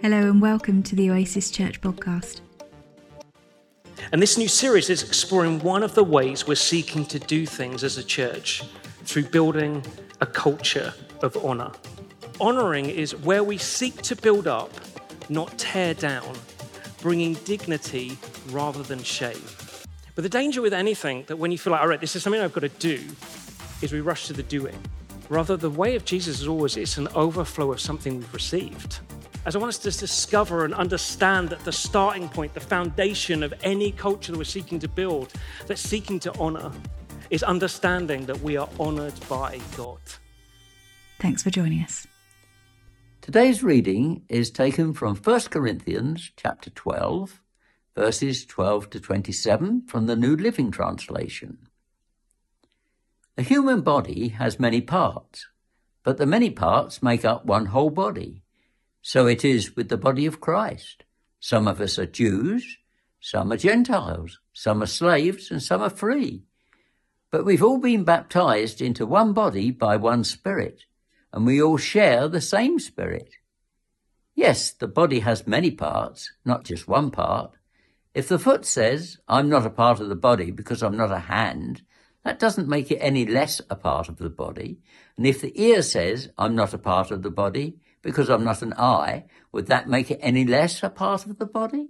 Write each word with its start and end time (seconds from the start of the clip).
Hello 0.00 0.30
and 0.30 0.40
welcome 0.40 0.80
to 0.84 0.94
the 0.94 1.10
Oasis 1.10 1.50
Church 1.50 1.80
podcast. 1.80 2.40
And 4.12 4.22
this 4.22 4.38
new 4.38 4.46
series 4.46 4.90
is 4.90 5.02
exploring 5.02 5.58
one 5.58 5.82
of 5.82 5.96
the 5.96 6.04
ways 6.04 6.46
we're 6.46 6.54
seeking 6.54 7.04
to 7.06 7.18
do 7.18 7.44
things 7.44 7.82
as 7.82 7.98
a 7.98 8.04
church 8.04 8.62
through 9.02 9.24
building 9.24 9.84
a 10.20 10.26
culture 10.26 10.94
of 11.22 11.36
honor. 11.44 11.72
Honoring 12.40 12.88
is 12.88 13.16
where 13.16 13.42
we 13.42 13.58
seek 13.58 14.00
to 14.02 14.14
build 14.14 14.46
up, 14.46 14.70
not 15.28 15.58
tear 15.58 15.94
down, 15.94 16.36
bringing 17.02 17.34
dignity 17.34 18.16
rather 18.50 18.84
than 18.84 19.02
shame. 19.02 19.42
But 20.14 20.22
the 20.22 20.28
danger 20.28 20.62
with 20.62 20.74
anything 20.74 21.24
that 21.26 21.38
when 21.38 21.50
you 21.50 21.58
feel 21.58 21.72
like, 21.72 21.82
all 21.82 21.88
right, 21.88 22.00
this 22.00 22.14
is 22.14 22.22
something 22.22 22.40
I've 22.40 22.52
got 22.52 22.60
to 22.60 22.68
do, 22.68 23.04
is 23.82 23.92
we 23.92 24.00
rush 24.00 24.28
to 24.28 24.32
the 24.32 24.44
doing. 24.44 24.78
Rather, 25.28 25.56
the 25.56 25.70
way 25.70 25.96
of 25.96 26.04
Jesus 26.04 26.40
is 26.40 26.46
always 26.46 26.76
it's 26.76 26.98
an 26.98 27.08
overflow 27.16 27.72
of 27.72 27.80
something 27.80 28.18
we've 28.18 28.32
received 28.32 29.00
as 29.48 29.56
I 29.56 29.60
want 29.60 29.70
us 29.70 29.78
to 29.78 29.90
discover 29.90 30.66
and 30.66 30.74
understand 30.74 31.48
that 31.48 31.60
the 31.60 31.72
starting 31.72 32.28
point, 32.28 32.52
the 32.52 32.60
foundation 32.60 33.42
of 33.42 33.54
any 33.62 33.92
culture 33.92 34.30
that 34.30 34.36
we're 34.36 34.44
seeking 34.44 34.78
to 34.80 34.88
build, 34.88 35.32
that's 35.66 35.80
seeking 35.80 36.20
to 36.20 36.38
honor, 36.38 36.70
is 37.30 37.42
understanding 37.42 38.26
that 38.26 38.38
we 38.42 38.58
are 38.58 38.68
honored 38.78 39.14
by 39.26 39.58
God. 39.74 40.00
Thanks 41.18 41.42
for 41.42 41.48
joining 41.48 41.82
us. 41.82 42.06
Today's 43.22 43.62
reading 43.62 44.22
is 44.28 44.50
taken 44.50 44.92
from 44.92 45.16
1 45.16 45.40
Corinthians 45.48 46.30
chapter 46.36 46.68
12, 46.68 47.40
verses 47.96 48.44
12 48.44 48.90
to 48.90 49.00
27 49.00 49.86
from 49.86 50.04
the 50.04 50.16
New 50.16 50.36
Living 50.36 50.70
Translation. 50.70 51.56
The 53.36 53.42
human 53.44 53.80
body 53.80 54.28
has 54.28 54.60
many 54.60 54.82
parts, 54.82 55.46
but 56.02 56.18
the 56.18 56.26
many 56.26 56.50
parts 56.50 57.02
make 57.02 57.24
up 57.24 57.46
one 57.46 57.64
whole 57.64 57.88
body. 57.88 58.42
So 59.08 59.26
it 59.26 59.42
is 59.42 59.74
with 59.74 59.88
the 59.88 59.96
body 59.96 60.26
of 60.26 60.38
Christ. 60.38 61.04
Some 61.40 61.66
of 61.66 61.80
us 61.80 61.98
are 61.98 62.04
Jews, 62.04 62.76
some 63.20 63.50
are 63.50 63.56
Gentiles, 63.56 64.38
some 64.52 64.82
are 64.82 64.86
slaves, 65.00 65.50
and 65.50 65.62
some 65.62 65.80
are 65.80 65.88
free. 65.88 66.42
But 67.30 67.46
we've 67.46 67.62
all 67.62 67.78
been 67.78 68.04
baptized 68.04 68.82
into 68.82 69.06
one 69.06 69.32
body 69.32 69.70
by 69.70 69.96
one 69.96 70.24
Spirit, 70.24 70.84
and 71.32 71.46
we 71.46 71.62
all 71.62 71.78
share 71.78 72.28
the 72.28 72.42
same 72.42 72.78
Spirit. 72.78 73.30
Yes, 74.34 74.72
the 74.72 74.86
body 74.86 75.20
has 75.20 75.46
many 75.46 75.70
parts, 75.70 76.30
not 76.44 76.64
just 76.64 76.86
one 76.86 77.10
part. 77.10 77.52
If 78.12 78.28
the 78.28 78.38
foot 78.38 78.66
says, 78.66 79.16
I'm 79.26 79.48
not 79.48 79.64
a 79.64 79.70
part 79.70 80.00
of 80.00 80.10
the 80.10 80.16
body 80.16 80.50
because 80.50 80.82
I'm 80.82 80.98
not 80.98 81.12
a 81.12 81.20
hand, 81.20 81.80
that 82.24 82.38
doesn't 82.38 82.68
make 82.68 82.90
it 82.90 82.98
any 82.98 83.24
less 83.24 83.62
a 83.70 83.74
part 83.74 84.10
of 84.10 84.18
the 84.18 84.28
body. 84.28 84.80
And 85.16 85.26
if 85.26 85.40
the 85.40 85.58
ear 85.58 85.80
says, 85.80 86.28
I'm 86.36 86.54
not 86.54 86.74
a 86.74 86.78
part 86.78 87.10
of 87.10 87.22
the 87.22 87.30
body 87.30 87.78
because 88.08 88.30
I'm 88.30 88.42
not 88.42 88.62
an 88.62 88.72
eye, 88.78 89.26
would 89.52 89.66
that 89.66 89.86
make 89.86 90.10
it 90.10 90.18
any 90.22 90.42
less 90.42 90.82
a 90.82 90.88
part 90.88 91.26
of 91.26 91.38
the 91.38 91.44
body? 91.44 91.88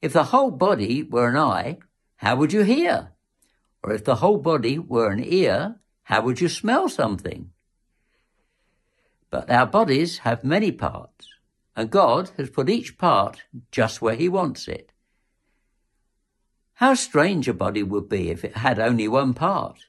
If 0.00 0.14
the 0.14 0.24
whole 0.24 0.50
body 0.50 1.02
were 1.02 1.28
an 1.28 1.36
eye, 1.36 1.80
how 2.16 2.36
would 2.36 2.54
you 2.54 2.62
hear? 2.62 3.12
Or 3.82 3.92
if 3.92 4.06
the 4.06 4.14
whole 4.14 4.38
body 4.38 4.78
were 4.78 5.10
an 5.10 5.22
ear, 5.22 5.80
how 6.04 6.22
would 6.22 6.40
you 6.40 6.48
smell 6.48 6.88
something? 6.88 7.50
But 9.28 9.50
our 9.50 9.66
bodies 9.66 10.20
have 10.20 10.44
many 10.44 10.72
parts, 10.72 11.28
and 11.76 11.90
God 11.90 12.30
has 12.38 12.48
put 12.48 12.70
each 12.70 12.96
part 12.96 13.42
just 13.70 14.00
where 14.00 14.16
He 14.16 14.30
wants 14.30 14.66
it. 14.66 14.92
How 16.76 16.94
strange 16.94 17.48
a 17.48 17.52
body 17.52 17.82
would 17.82 18.08
be 18.08 18.30
if 18.30 18.46
it 18.46 18.56
had 18.56 18.78
only 18.78 19.08
one 19.08 19.34
part. 19.34 19.88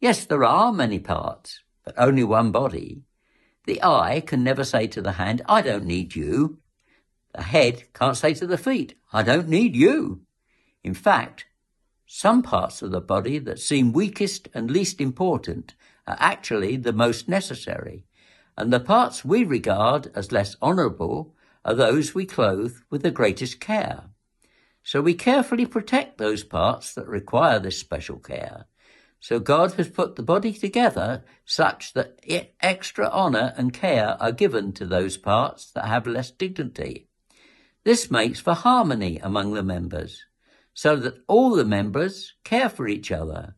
Yes, 0.00 0.24
there 0.24 0.44
are 0.44 0.72
many 0.72 0.98
parts, 0.98 1.60
but 1.84 1.94
only 1.98 2.24
one 2.24 2.52
body. 2.52 3.02
The 3.64 3.82
eye 3.82 4.22
can 4.26 4.42
never 4.42 4.64
say 4.64 4.86
to 4.88 5.00
the 5.00 5.12
hand, 5.12 5.42
I 5.46 5.62
don't 5.62 5.84
need 5.84 6.16
you. 6.16 6.58
The 7.34 7.42
head 7.42 7.84
can't 7.94 8.16
say 8.16 8.34
to 8.34 8.46
the 8.46 8.58
feet, 8.58 8.98
I 9.12 9.22
don't 9.22 9.48
need 9.48 9.76
you. 9.76 10.22
In 10.82 10.94
fact, 10.94 11.46
some 12.06 12.42
parts 12.42 12.82
of 12.82 12.90
the 12.90 13.00
body 13.00 13.38
that 13.38 13.60
seem 13.60 13.92
weakest 13.92 14.48
and 14.52 14.70
least 14.70 15.00
important 15.00 15.74
are 16.06 16.16
actually 16.18 16.76
the 16.76 16.92
most 16.92 17.28
necessary, 17.28 18.04
and 18.58 18.72
the 18.72 18.80
parts 18.80 19.24
we 19.24 19.44
regard 19.44 20.10
as 20.14 20.32
less 20.32 20.56
honourable 20.60 21.34
are 21.64 21.74
those 21.74 22.14
we 22.14 22.26
clothe 22.26 22.76
with 22.90 23.02
the 23.02 23.10
greatest 23.10 23.60
care. 23.60 24.04
So 24.82 25.00
we 25.00 25.14
carefully 25.14 25.64
protect 25.64 26.18
those 26.18 26.42
parts 26.42 26.92
that 26.94 27.06
require 27.06 27.60
this 27.60 27.78
special 27.78 28.18
care 28.18 28.66
so 29.22 29.38
God 29.38 29.74
has 29.74 29.88
put 29.88 30.16
the 30.16 30.22
body 30.24 30.52
together 30.52 31.22
such 31.44 31.92
that 31.92 32.18
extra 32.60 33.08
honour 33.08 33.54
and 33.56 33.72
care 33.72 34.16
are 34.20 34.32
given 34.32 34.72
to 34.72 34.84
those 34.84 35.16
parts 35.16 35.70
that 35.70 35.84
have 35.84 36.08
less 36.08 36.32
dignity. 36.32 37.06
This 37.84 38.10
makes 38.10 38.40
for 38.40 38.54
harmony 38.54 39.20
among 39.22 39.54
the 39.54 39.62
members, 39.62 40.24
so 40.74 40.96
that 40.96 41.22
all 41.28 41.54
the 41.54 41.64
members 41.64 42.32
care 42.42 42.68
for 42.68 42.88
each 42.88 43.12
other. 43.12 43.54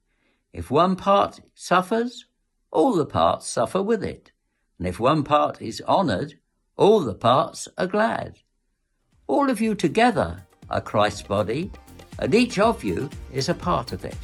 If 0.52 0.70
one 0.70 0.96
part 0.96 1.40
suffers, 1.54 2.26
all 2.70 2.94
the 2.94 3.06
parts 3.06 3.46
suffer 3.46 3.82
with 3.82 4.04
it. 4.04 4.32
And 4.78 4.86
if 4.86 5.00
one 5.00 5.24
part 5.24 5.62
is 5.62 5.82
honoured, 5.88 6.34
all 6.76 7.00
the 7.00 7.14
parts 7.14 7.68
are 7.78 7.86
glad. 7.86 8.36
All 9.28 9.48
of 9.48 9.62
you 9.62 9.74
together 9.74 10.44
are 10.68 10.82
Christ's 10.82 11.22
body, 11.22 11.70
and 12.18 12.34
each 12.34 12.58
of 12.58 12.84
you 12.84 13.08
is 13.32 13.48
a 13.48 13.54
part 13.54 13.92
of 13.92 14.04
it. 14.04 14.18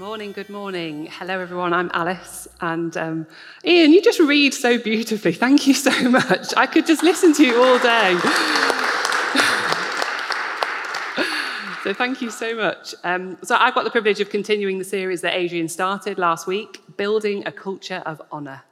Morning, 0.00 0.32
good 0.32 0.48
morning. 0.48 1.06
Hello, 1.12 1.38
everyone. 1.38 1.74
I'm 1.74 1.90
Alice. 1.92 2.48
And 2.62 2.96
um, 2.96 3.26
Ian, 3.66 3.92
you 3.92 4.00
just 4.00 4.18
read 4.18 4.54
so 4.54 4.78
beautifully. 4.78 5.34
Thank 5.34 5.66
you 5.66 5.74
so 5.74 5.90
much. 6.08 6.54
I 6.56 6.64
could 6.64 6.86
just 6.86 7.02
listen 7.02 7.34
to 7.34 7.44
you 7.44 7.62
all 7.62 7.78
day. 7.78 8.14
so, 11.84 11.92
thank 11.92 12.22
you 12.22 12.30
so 12.30 12.56
much. 12.56 12.94
Um, 13.04 13.36
so, 13.42 13.58
I've 13.60 13.74
got 13.74 13.84
the 13.84 13.90
privilege 13.90 14.20
of 14.20 14.30
continuing 14.30 14.78
the 14.78 14.86
series 14.86 15.20
that 15.20 15.36
Adrian 15.36 15.68
started 15.68 16.16
last 16.16 16.46
week 16.46 16.80
Building 16.96 17.46
a 17.46 17.52
Culture 17.52 18.02
of 18.06 18.22
Honour. 18.32 18.62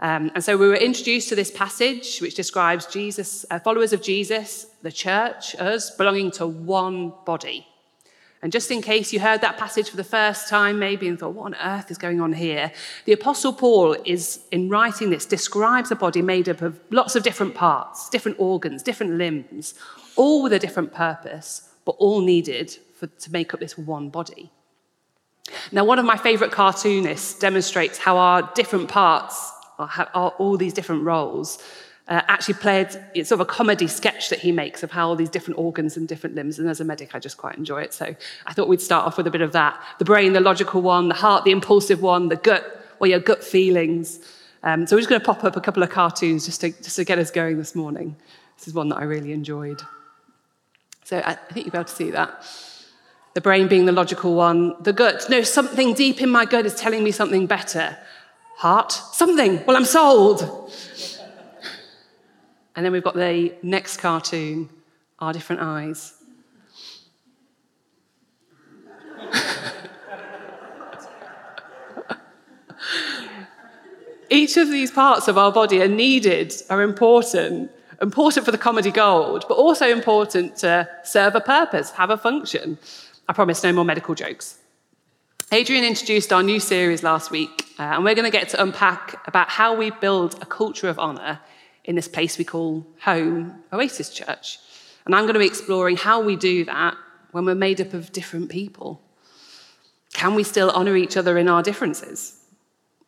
Um, 0.00 0.30
and 0.34 0.42
so 0.42 0.56
we 0.56 0.66
were 0.66 0.76
introduced 0.76 1.28
to 1.28 1.34
this 1.34 1.50
passage 1.50 2.20
which 2.20 2.34
describes 2.34 2.86
Jesus, 2.86 3.44
uh, 3.50 3.58
followers 3.58 3.92
of 3.92 4.00
Jesus, 4.00 4.68
the 4.80 4.92
church, 4.92 5.54
us, 5.56 5.90
belonging 5.90 6.30
to 6.32 6.46
one 6.46 7.12
body. 7.26 7.66
And 8.40 8.52
just 8.52 8.70
in 8.70 8.82
case 8.82 9.12
you 9.12 9.18
heard 9.18 9.40
that 9.40 9.58
passage 9.58 9.90
for 9.90 9.96
the 9.96 10.04
first 10.04 10.48
time, 10.48 10.78
maybe, 10.78 11.08
and 11.08 11.18
thought, 11.18 11.34
what 11.34 11.46
on 11.46 11.54
earth 11.56 11.90
is 11.90 11.98
going 11.98 12.20
on 12.20 12.32
here? 12.32 12.70
The 13.04 13.12
Apostle 13.12 13.52
Paul 13.52 13.96
is, 14.04 14.40
in 14.52 14.68
writing 14.68 15.10
this, 15.10 15.26
describes 15.26 15.90
a 15.90 15.96
body 15.96 16.22
made 16.22 16.48
up 16.48 16.62
of 16.62 16.78
lots 16.90 17.16
of 17.16 17.24
different 17.24 17.56
parts, 17.56 18.08
different 18.08 18.38
organs, 18.38 18.82
different 18.82 19.14
limbs, 19.14 19.74
all 20.14 20.42
with 20.42 20.52
a 20.52 20.58
different 20.58 20.92
purpose, 20.92 21.68
but 21.84 21.96
all 21.98 22.20
needed 22.20 22.76
for, 22.94 23.08
to 23.08 23.32
make 23.32 23.54
up 23.54 23.60
this 23.60 23.76
one 23.76 24.08
body. 24.08 24.52
Now, 25.72 25.84
one 25.84 25.98
of 25.98 26.04
my 26.04 26.16
favorite 26.16 26.52
cartoonists 26.52 27.38
demonstrates 27.38 27.98
how 27.98 28.18
our 28.18 28.50
different 28.54 28.88
parts 28.88 29.50
are, 29.78 30.08
are 30.14 30.30
all 30.38 30.56
these 30.56 30.74
different 30.74 31.02
roles 31.04 31.58
uh, 32.08 32.22
actually 32.26 32.54
played 32.54 32.88
it's 33.14 33.28
sort 33.28 33.40
of 33.40 33.46
a 33.46 33.50
comedy 33.50 33.86
sketch 33.86 34.30
that 34.30 34.38
he 34.38 34.50
makes 34.50 34.82
of 34.82 34.90
how 34.90 35.08
all 35.08 35.16
these 35.16 35.28
different 35.28 35.58
organs 35.58 35.96
and 35.96 36.08
different 36.08 36.34
limbs. 36.34 36.58
And 36.58 36.68
as 36.68 36.80
a 36.80 36.84
medic, 36.84 37.14
I 37.14 37.18
just 37.18 37.36
quite 37.36 37.56
enjoy 37.56 37.82
it. 37.82 37.92
So 37.92 38.14
I 38.46 38.52
thought 38.54 38.68
we'd 38.68 38.80
start 38.80 39.06
off 39.06 39.18
with 39.18 39.26
a 39.26 39.30
bit 39.30 39.42
of 39.42 39.52
that 39.52 39.80
the 39.98 40.04
brain, 40.04 40.32
the 40.32 40.40
logical 40.40 40.80
one, 40.80 41.08
the 41.08 41.14
heart, 41.14 41.44
the 41.44 41.50
impulsive 41.50 42.00
one, 42.00 42.28
the 42.28 42.36
gut, 42.36 42.64
well, 42.98 43.10
your 43.10 43.20
gut 43.20 43.44
feelings. 43.44 44.20
Um, 44.62 44.86
so 44.86 44.96
we're 44.96 45.00
just 45.00 45.10
going 45.10 45.20
to 45.20 45.24
pop 45.24 45.44
up 45.44 45.56
a 45.56 45.60
couple 45.60 45.82
of 45.82 45.90
cartoons 45.90 46.46
just 46.46 46.60
to, 46.62 46.70
just 46.70 46.96
to 46.96 47.04
get 47.04 47.18
us 47.18 47.30
going 47.30 47.58
this 47.58 47.74
morning. 47.74 48.16
This 48.56 48.68
is 48.68 48.74
one 48.74 48.88
that 48.88 48.96
I 48.96 49.04
really 49.04 49.32
enjoyed. 49.32 49.80
So 51.04 51.22
I 51.24 51.34
think 51.34 51.66
you'll 51.66 51.72
be 51.72 51.78
able 51.78 51.84
to 51.84 51.94
see 51.94 52.10
that. 52.10 52.44
The 53.34 53.40
brain 53.40 53.68
being 53.68 53.84
the 53.84 53.92
logical 53.92 54.34
one, 54.34 54.74
the 54.82 54.92
gut, 54.92 55.26
no, 55.30 55.42
something 55.42 55.94
deep 55.94 56.20
in 56.20 56.28
my 56.28 56.44
gut 56.44 56.66
is 56.66 56.74
telling 56.74 57.04
me 57.04 57.12
something 57.12 57.46
better. 57.46 57.96
Heart, 58.56 58.92
something, 58.92 59.64
well, 59.64 59.76
I'm 59.76 59.84
sold. 59.84 60.72
And 62.76 62.84
then 62.84 62.92
we've 62.92 63.02
got 63.02 63.14
the 63.14 63.54
next 63.62 63.96
cartoon, 63.96 64.68
Our 65.18 65.32
Different 65.32 65.62
Eyes. 65.62 66.14
Each 74.30 74.56
of 74.58 74.68
these 74.68 74.90
parts 74.90 75.26
of 75.26 75.38
our 75.38 75.50
body 75.50 75.80
are 75.80 75.88
needed, 75.88 76.54
are 76.68 76.82
important, 76.82 77.70
important 78.02 78.44
for 78.44 78.52
the 78.52 78.58
comedy 78.58 78.90
gold, 78.90 79.46
but 79.48 79.54
also 79.54 79.88
important 79.88 80.56
to 80.58 80.88
serve 81.02 81.34
a 81.34 81.40
purpose, 81.40 81.90
have 81.92 82.10
a 82.10 82.18
function. 82.18 82.78
I 83.26 83.32
promise 83.32 83.62
no 83.62 83.72
more 83.72 83.84
medical 83.84 84.14
jokes. 84.14 84.58
Adrian 85.50 85.82
introduced 85.82 86.30
our 86.30 86.42
new 86.42 86.60
series 86.60 87.02
last 87.02 87.30
week, 87.30 87.74
uh, 87.78 87.84
and 87.84 88.04
we're 88.04 88.14
going 88.14 88.30
to 88.30 88.38
get 88.38 88.50
to 88.50 88.62
unpack 88.62 89.26
about 89.26 89.48
how 89.48 89.74
we 89.74 89.90
build 89.90 90.34
a 90.42 90.46
culture 90.46 90.90
of 90.90 90.98
honour 90.98 91.40
in 91.88 91.96
this 91.96 92.06
place 92.06 92.36
we 92.36 92.44
call 92.44 92.86
home, 93.00 93.54
Oasis 93.72 94.10
Church. 94.10 94.58
And 95.06 95.14
I'm 95.14 95.24
going 95.24 95.32
to 95.32 95.40
be 95.40 95.46
exploring 95.46 95.96
how 95.96 96.20
we 96.20 96.36
do 96.36 96.66
that 96.66 96.94
when 97.32 97.46
we're 97.46 97.54
made 97.54 97.80
up 97.80 97.94
of 97.94 98.12
different 98.12 98.50
people. 98.50 99.00
Can 100.12 100.34
we 100.34 100.44
still 100.44 100.70
honour 100.70 100.96
each 100.96 101.16
other 101.16 101.38
in 101.38 101.48
our 101.48 101.62
differences? 101.62 102.44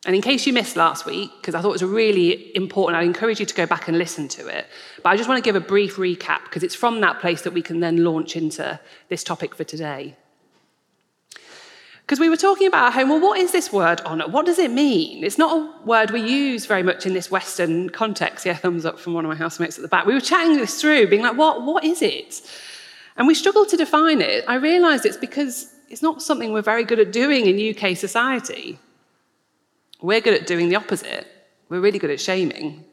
And 0.07 0.17
in 0.17 0.23
case 0.23 0.47
you 0.47 0.55
missed 0.55 0.77
last 0.77 1.05
week, 1.05 1.31
because 1.37 1.55
I 1.55 1.61
thought 1.61 1.69
it 1.69 1.83
was 1.83 1.85
really 1.85 2.57
important, 2.57 2.97
I'd 2.97 3.05
encourage 3.05 3.39
you 3.39 3.45
to 3.45 3.55
go 3.55 3.67
back 3.67 3.87
and 3.87 3.99
listen 3.99 4.29
to 4.29 4.47
it. 4.47 4.67
But 5.03 5.11
I 5.11 5.17
just 5.19 5.29
want 5.29 5.45
to 5.45 5.47
give 5.47 5.57
a 5.57 5.67
brief 5.67 5.97
recap 5.97 6.45
because 6.45 6.63
it's 6.63 6.75
from 6.75 7.03
that 7.03 7.21
place 7.21 7.43
that 7.43 7.53
we 7.53 7.61
can 7.61 7.81
then 7.81 8.03
launch 8.03 8.35
into 8.35 8.81
this 9.11 9.23
topic 9.23 9.55
for 9.55 9.65
today. 9.65 10.17
Because 12.11 12.19
we 12.19 12.29
were 12.29 12.37
talking 12.37 12.67
about 12.67 12.93
home, 12.93 13.09
well, 13.09 13.21
what 13.21 13.39
is 13.39 13.53
this 13.53 13.73
word 13.73 14.01
honour? 14.01 14.27
What 14.27 14.45
does 14.45 14.59
it 14.59 14.73
mean? 14.73 15.23
It's 15.23 15.39
not 15.39 15.57
a 15.57 15.87
word 15.87 16.11
we 16.11 16.21
use 16.21 16.67
very 16.67 16.83
much 16.83 17.07
in 17.07 17.15
this 17.15 17.31
Western 17.31 17.89
context. 17.89 18.45
Yeah, 18.45 18.57
thumbs 18.57 18.85
up 18.85 18.99
from 18.99 19.15
one 19.15 19.25
of 19.25 19.29
my 19.29 19.37
housemates 19.37 19.79
at 19.79 19.83
the 19.83 19.87
back. 19.87 20.07
We 20.07 20.15
were 20.15 20.21
chatting 20.21 20.57
this 20.57 20.81
through, 20.81 21.07
being 21.07 21.23
like, 21.23 21.37
what, 21.37 21.63
what 21.63 21.85
is 21.85 22.03
it? 22.03 22.43
And 23.17 23.29
we 23.29 23.35
struggled 23.37 23.69
to 23.69 23.77
define 23.77 24.21
it. 24.21 24.45
I 24.49 24.57
realised 24.57 25.07
it's 25.07 25.17
because 25.17 25.73
it's 25.89 26.03
not 26.03 26.21
something 26.21 26.53
we're 26.53 26.63
very 26.63 26.83
good 26.83 26.99
at 26.99 27.13
doing 27.13 27.47
in 27.47 27.77
UK 27.77 27.97
society. 27.97 28.81
We're 30.03 30.21
good 30.21 30.35
at 30.35 30.49
doing 30.49 30.69
the 30.69 30.75
opposite. 30.75 31.29
We're 31.69 31.79
really 31.79 32.01
good 32.01 32.11
at 32.11 32.21
shaming. 32.21 32.87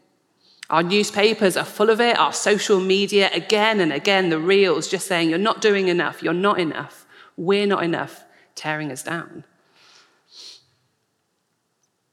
Our 0.70 0.84
newspapers 0.84 1.58
are 1.58 1.66
full 1.66 1.90
of 1.90 2.00
it, 2.00 2.20
our 2.20 2.34
social 2.34 2.80
media, 2.80 3.32
again 3.34 3.80
and 3.80 3.92
again, 3.92 4.30
the 4.30 4.38
reels 4.38 4.88
just 4.88 5.08
saying, 5.08 5.32
you're 5.32 5.40
not 5.40 5.60
doing 5.60 5.88
enough, 5.88 6.22
you're 6.22 6.34
not 6.34 6.60
enough, 6.60 7.08
we're 7.36 7.66
not 7.66 7.84
enough, 7.84 8.24
tearing 8.58 8.92
us 8.92 9.04
down. 9.04 9.46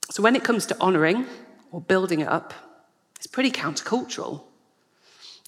So 0.09 0.23
when 0.23 0.35
it 0.35 0.45
comes 0.45 0.65
to 0.67 0.79
honouring 0.79 1.25
or 1.71 1.81
building 1.81 2.21
it 2.21 2.27
up, 2.29 2.53
it's 3.17 3.27
pretty 3.27 3.51
countercultural. 3.51 4.43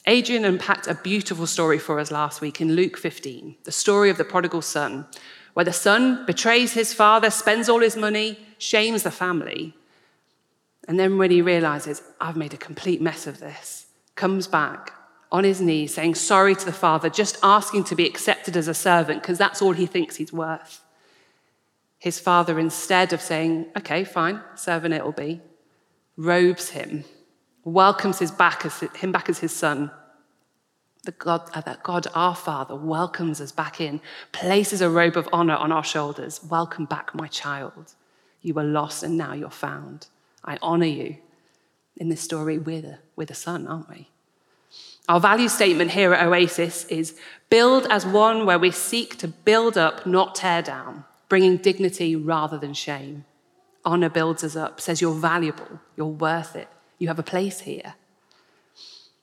Adrian 0.06 0.46
unpacked 0.46 0.88
a 0.88 0.96
beautiful 0.96 1.48
story 1.48 1.78
for 1.78 2.00
us 2.00 2.12
last 2.12 2.42
week 2.42 2.60
in 2.60 2.76
Luke 2.76 2.98
15, 2.98 3.56
the 3.64 3.72
story 3.72 4.10
of 4.10 4.18
the 4.18 4.24
prodigal 4.24 4.62
son, 4.62 5.06
where 5.54 5.66
the 5.66 5.74
son 5.74 6.26
betrays 6.26 6.74
his 6.74 6.94
father, 6.94 7.30
spends 7.30 7.70
all 7.70 7.80
his 7.80 7.96
money, 7.96 8.40
shames 8.58 9.04
the 9.04 9.12
family. 9.12 9.74
And 10.88 11.00
then 11.00 11.18
when 11.18 11.32
he 11.32 11.42
realizes, 11.42 12.02
I've 12.20 12.38
made 12.38 12.54
a 12.54 12.58
complete 12.58 13.02
mess 13.02 13.28
of 13.28 13.40
this, 13.40 13.88
comes 14.16 14.48
back 14.48 14.94
on 15.32 15.44
his 15.44 15.60
knees 15.60 15.94
saying 15.94 16.16
sorry 16.16 16.56
to 16.56 16.66
the 16.66 16.72
father, 16.72 17.10
just 17.10 17.38
asking 17.44 17.84
to 17.86 17.96
be 17.96 18.06
accepted 18.06 18.56
as 18.56 18.68
a 18.68 18.74
servant 18.74 19.22
because 19.22 19.38
that's 19.38 19.62
all 19.62 19.74
he 19.74 19.86
thinks 19.86 20.16
he's 20.16 20.32
worth. 20.32 20.82
His 22.00 22.20
father, 22.20 22.60
instead 22.60 23.12
of 23.14 23.22
saying, 23.22 23.68
okay, 23.78 24.04
fine, 24.04 24.42
servant 24.56 24.94
it'll 24.94 25.12
be, 25.12 25.42
robes 26.16 26.70
him, 26.70 27.04
welcomes 27.64 28.20
his 28.20 28.32
back 28.32 28.66
as, 28.66 28.80
him 28.80 29.12
back 29.12 29.30
as 29.30 29.40
his 29.40 29.52
son. 29.52 29.92
The 31.04 31.12
God, 31.12 31.50
uh, 31.54 31.62
that 31.62 31.84
God, 31.84 32.08
our 32.14 32.36
Father, 32.36 32.76
welcomes 32.76 33.40
us 33.40 33.52
back 33.52 33.80
in, 33.80 34.02
places 34.32 34.82
a 34.82 34.90
robe 34.90 35.16
of 35.16 35.30
honor 35.32 35.56
on 35.56 35.72
our 35.72 35.84
shoulders. 35.84 36.42
Welcome 36.44 36.86
back, 36.86 37.16
my 37.16 37.28
child. 37.28 37.94
You 38.42 38.54
were 38.54 38.64
lost 38.64 39.04
and 39.04 39.18
now 39.18 39.34
you're 39.34 39.50
found. 39.50 40.08
I 40.44 40.58
honor 40.62 40.86
you. 40.86 41.18
In 41.96 42.10
this 42.10 42.22
story, 42.22 42.58
we're 42.58 42.82
the, 42.82 43.00
we're 43.16 43.26
the 43.26 43.34
son, 43.34 43.68
aren't 43.68 43.90
we? 43.90 44.10
Our 45.10 45.20
value 45.20 45.48
statement 45.48 45.92
here 45.92 46.14
at 46.14 46.28
Oasis 46.28 46.86
is 46.86 47.18
build 47.50 47.88
as 47.90 48.06
one 48.06 48.46
where 48.46 48.60
we 48.60 48.72
seek 48.72 49.18
to 49.20 49.28
build 49.28 49.78
up, 49.78 50.06
not 50.06 50.36
tear 50.36 50.62
down, 50.62 51.06
bringing 51.30 51.58
dignity 51.58 52.16
rather 52.16 52.58
than 52.58 52.74
shame. 52.74 53.26
Honor 53.86 54.10
builds 54.10 54.44
us 54.44 54.56
up, 54.56 54.82
says 54.82 55.02
you're 55.02 55.14
valuable, 55.14 55.80
you're 55.96 56.08
worth 56.08 56.56
it, 56.56 56.68
you 57.00 57.08
have 57.08 57.20
a 57.20 57.24
place 57.24 57.62
here. 57.62 57.96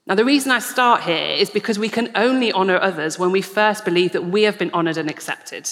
Now, 0.06 0.14
the 0.14 0.24
reason 0.24 0.50
I 0.52 0.58
start 0.58 1.02
here 1.02 1.34
is 1.34 1.48
because 1.48 1.78
we 1.78 1.88
can 1.88 2.10
only 2.14 2.52
honor 2.52 2.78
others 2.78 3.18
when 3.18 3.32
we 3.32 3.40
first 3.40 3.84
believe 3.84 4.12
that 4.12 4.26
we 4.26 4.42
have 4.42 4.58
been 4.58 4.70
honored 4.72 4.98
and 4.98 5.10
accepted. 5.10 5.68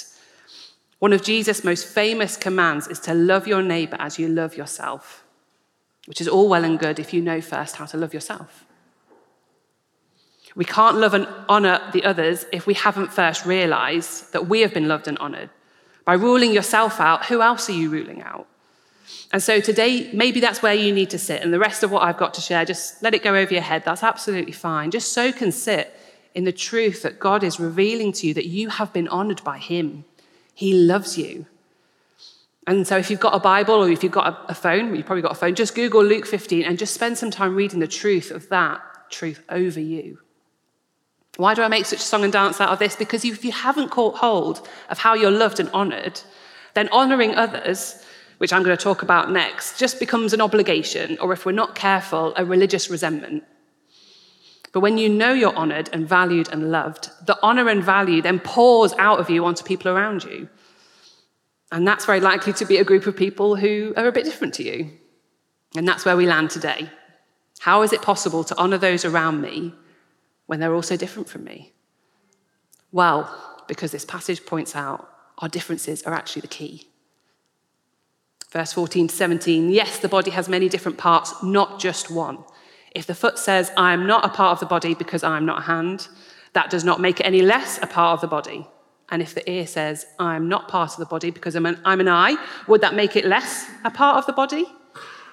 One 1.00 1.12
of 1.12 1.22
Jesus' 1.22 1.64
most 1.64 1.86
famous 1.86 2.36
commands 2.36 2.88
is 2.88 2.98
to 3.00 3.12
love 3.12 3.46
your 3.46 3.62
neighbor 3.62 3.96
as 3.98 4.18
you 4.18 4.28
love 4.28 4.56
yourself, 4.56 5.24
which 6.06 6.20
is 6.20 6.28
all 6.28 6.48
well 6.48 6.64
and 6.64 6.78
good 6.78 6.98
if 6.98 7.12
you 7.12 7.20
know 7.20 7.42
first 7.42 7.76
how 7.76 7.84
to 7.86 7.98
love 7.98 8.14
yourself. 8.14 8.64
We 10.54 10.64
can't 10.64 10.96
love 10.96 11.14
and 11.14 11.26
honor 11.48 11.80
the 11.92 12.04
others 12.04 12.46
if 12.52 12.66
we 12.66 12.74
haven't 12.74 13.12
first 13.12 13.44
realized 13.44 14.32
that 14.32 14.48
we 14.48 14.60
have 14.60 14.72
been 14.72 14.88
loved 14.88 15.08
and 15.08 15.18
honored. 15.18 15.50
By 16.04 16.14
ruling 16.14 16.52
yourself 16.52 17.00
out, 17.00 17.26
who 17.26 17.42
else 17.42 17.68
are 17.68 17.72
you 17.72 17.90
ruling 17.90 18.22
out? 18.22 18.46
And 19.32 19.42
so 19.42 19.60
today, 19.60 20.10
maybe 20.12 20.40
that's 20.40 20.62
where 20.62 20.74
you 20.74 20.92
need 20.92 21.10
to 21.10 21.18
sit. 21.18 21.42
And 21.42 21.52
the 21.52 21.58
rest 21.58 21.82
of 21.82 21.90
what 21.90 22.02
I've 22.02 22.18
got 22.18 22.34
to 22.34 22.40
share, 22.40 22.64
just 22.64 23.02
let 23.02 23.14
it 23.14 23.22
go 23.22 23.34
over 23.34 23.52
your 23.52 23.62
head. 23.62 23.82
That's 23.84 24.02
absolutely 24.02 24.52
fine. 24.52 24.90
Just 24.90 25.12
soak 25.12 25.40
and 25.40 25.54
sit 25.54 25.94
in 26.34 26.44
the 26.44 26.52
truth 26.52 27.02
that 27.02 27.18
God 27.18 27.42
is 27.42 27.58
revealing 27.58 28.12
to 28.14 28.26
you 28.26 28.34
that 28.34 28.46
you 28.46 28.68
have 28.68 28.92
been 28.92 29.08
honored 29.08 29.42
by 29.42 29.58
Him. 29.58 30.04
He 30.54 30.74
loves 30.74 31.16
you. 31.16 31.46
And 32.66 32.86
so, 32.86 32.96
if 32.96 33.10
you've 33.10 33.20
got 33.20 33.34
a 33.34 33.40
Bible 33.40 33.74
or 33.74 33.90
if 33.90 34.02
you've 34.02 34.12
got 34.12 34.44
a, 34.48 34.54
phone, 34.54 34.94
you've 34.94 35.06
probably 35.06 35.22
got 35.22 35.32
a 35.32 35.36
phone, 35.36 35.54
just 35.54 35.74
Google 35.74 36.04
Luke 36.04 36.26
15 36.26 36.62
and 36.62 36.78
just 36.78 36.94
spend 36.94 37.18
some 37.18 37.30
time 37.30 37.56
reading 37.56 37.80
the 37.80 37.88
truth 37.88 38.30
of 38.30 38.48
that 38.50 38.80
truth 39.10 39.42
over 39.48 39.80
you. 39.80 40.18
Why 41.36 41.54
do 41.54 41.62
I 41.62 41.68
make 41.68 41.86
such 41.86 42.00
a 42.00 42.02
song 42.02 42.24
and 42.24 42.32
dance 42.32 42.60
out 42.60 42.68
of 42.68 42.78
this? 42.78 42.94
Because 42.94 43.24
if 43.24 43.44
you 43.44 43.52
haven't 43.52 43.90
caught 43.90 44.16
hold 44.16 44.68
of 44.90 44.98
how 44.98 45.14
you're 45.14 45.30
loved 45.30 45.60
and 45.60 45.70
honored, 45.70 46.20
then 46.74 46.88
honoring 46.90 47.34
others, 47.34 48.04
which 48.38 48.52
I'm 48.52 48.62
going 48.62 48.76
to 48.76 48.82
talk 48.82 49.02
about 49.02 49.30
next, 49.30 49.78
just 49.78 49.98
becomes 49.98 50.34
an 50.34 50.40
obligation, 50.40 51.18
or 51.20 51.32
if 51.32 51.46
we're 51.46 51.52
not 51.52 51.74
careful, 51.74 52.34
a 52.36 52.44
religious 52.44 52.90
resentment. 52.90 53.44
But 54.72 54.80
when 54.80 54.98
you 54.98 55.08
know 55.08 55.32
you're 55.32 55.56
honored 55.56 55.90
and 55.92 56.08
valued 56.08 56.48
and 56.50 56.70
loved, 56.70 57.10
the 57.26 57.38
honor 57.42 57.68
and 57.68 57.82
value 57.82 58.22
then 58.22 58.40
pours 58.40 58.94
out 58.94 59.20
of 59.20 59.30
you 59.30 59.44
onto 59.44 59.64
people 59.64 59.90
around 59.90 60.24
you. 60.24 60.48
And 61.70 61.86
that's 61.86 62.04
very 62.04 62.20
likely 62.20 62.52
to 62.54 62.66
be 62.66 62.76
a 62.76 62.84
group 62.84 63.06
of 63.06 63.16
people 63.16 63.56
who 63.56 63.94
are 63.96 64.06
a 64.06 64.12
bit 64.12 64.24
different 64.24 64.54
to 64.54 64.62
you. 64.62 64.90
And 65.74 65.88
that's 65.88 66.04
where 66.04 66.16
we 66.16 66.26
land 66.26 66.50
today. 66.50 66.90
How 67.60 67.82
is 67.82 67.92
it 67.92 68.02
possible 68.02 68.44
to 68.44 68.58
honor 68.58 68.78
those 68.78 69.04
around 69.04 69.40
me 69.40 69.74
when 70.52 70.60
they're 70.60 70.74
also 70.74 70.98
different 70.98 71.30
from 71.30 71.44
me? 71.44 71.72
Well, 72.90 73.22
because 73.68 73.90
this 73.90 74.04
passage 74.04 74.44
points 74.44 74.76
out 74.76 75.08
our 75.38 75.48
differences 75.48 76.02
are 76.02 76.12
actually 76.12 76.42
the 76.42 76.48
key. 76.48 76.88
Verse 78.50 78.70
14 78.74 79.08
to 79.08 79.14
17 79.16 79.70
yes, 79.70 79.98
the 80.00 80.10
body 80.10 80.30
has 80.30 80.50
many 80.50 80.68
different 80.68 80.98
parts, 80.98 81.42
not 81.42 81.80
just 81.80 82.10
one. 82.10 82.44
If 82.94 83.06
the 83.06 83.14
foot 83.14 83.38
says, 83.38 83.72
I 83.78 83.94
am 83.94 84.06
not 84.06 84.26
a 84.26 84.28
part 84.28 84.52
of 84.52 84.60
the 84.60 84.66
body 84.66 84.92
because 84.92 85.24
I 85.24 85.38
am 85.38 85.46
not 85.46 85.60
a 85.60 85.62
hand, 85.62 86.08
that 86.52 86.68
does 86.68 86.84
not 86.84 87.00
make 87.00 87.18
it 87.18 87.24
any 87.24 87.40
less 87.40 87.78
a 87.82 87.86
part 87.86 88.16
of 88.16 88.20
the 88.20 88.26
body. 88.26 88.66
And 89.08 89.22
if 89.22 89.34
the 89.34 89.50
ear 89.50 89.66
says, 89.66 90.04
I 90.18 90.36
am 90.36 90.50
not 90.50 90.68
part 90.68 90.90
of 90.92 90.98
the 90.98 91.06
body 91.06 91.30
because 91.30 91.56
I'm 91.56 91.64
an, 91.64 91.80
I'm 91.82 92.00
an 92.00 92.08
eye, 92.08 92.36
would 92.68 92.82
that 92.82 92.94
make 92.94 93.16
it 93.16 93.24
less 93.24 93.70
a 93.84 93.90
part 93.90 94.18
of 94.18 94.26
the 94.26 94.34
body? 94.34 94.66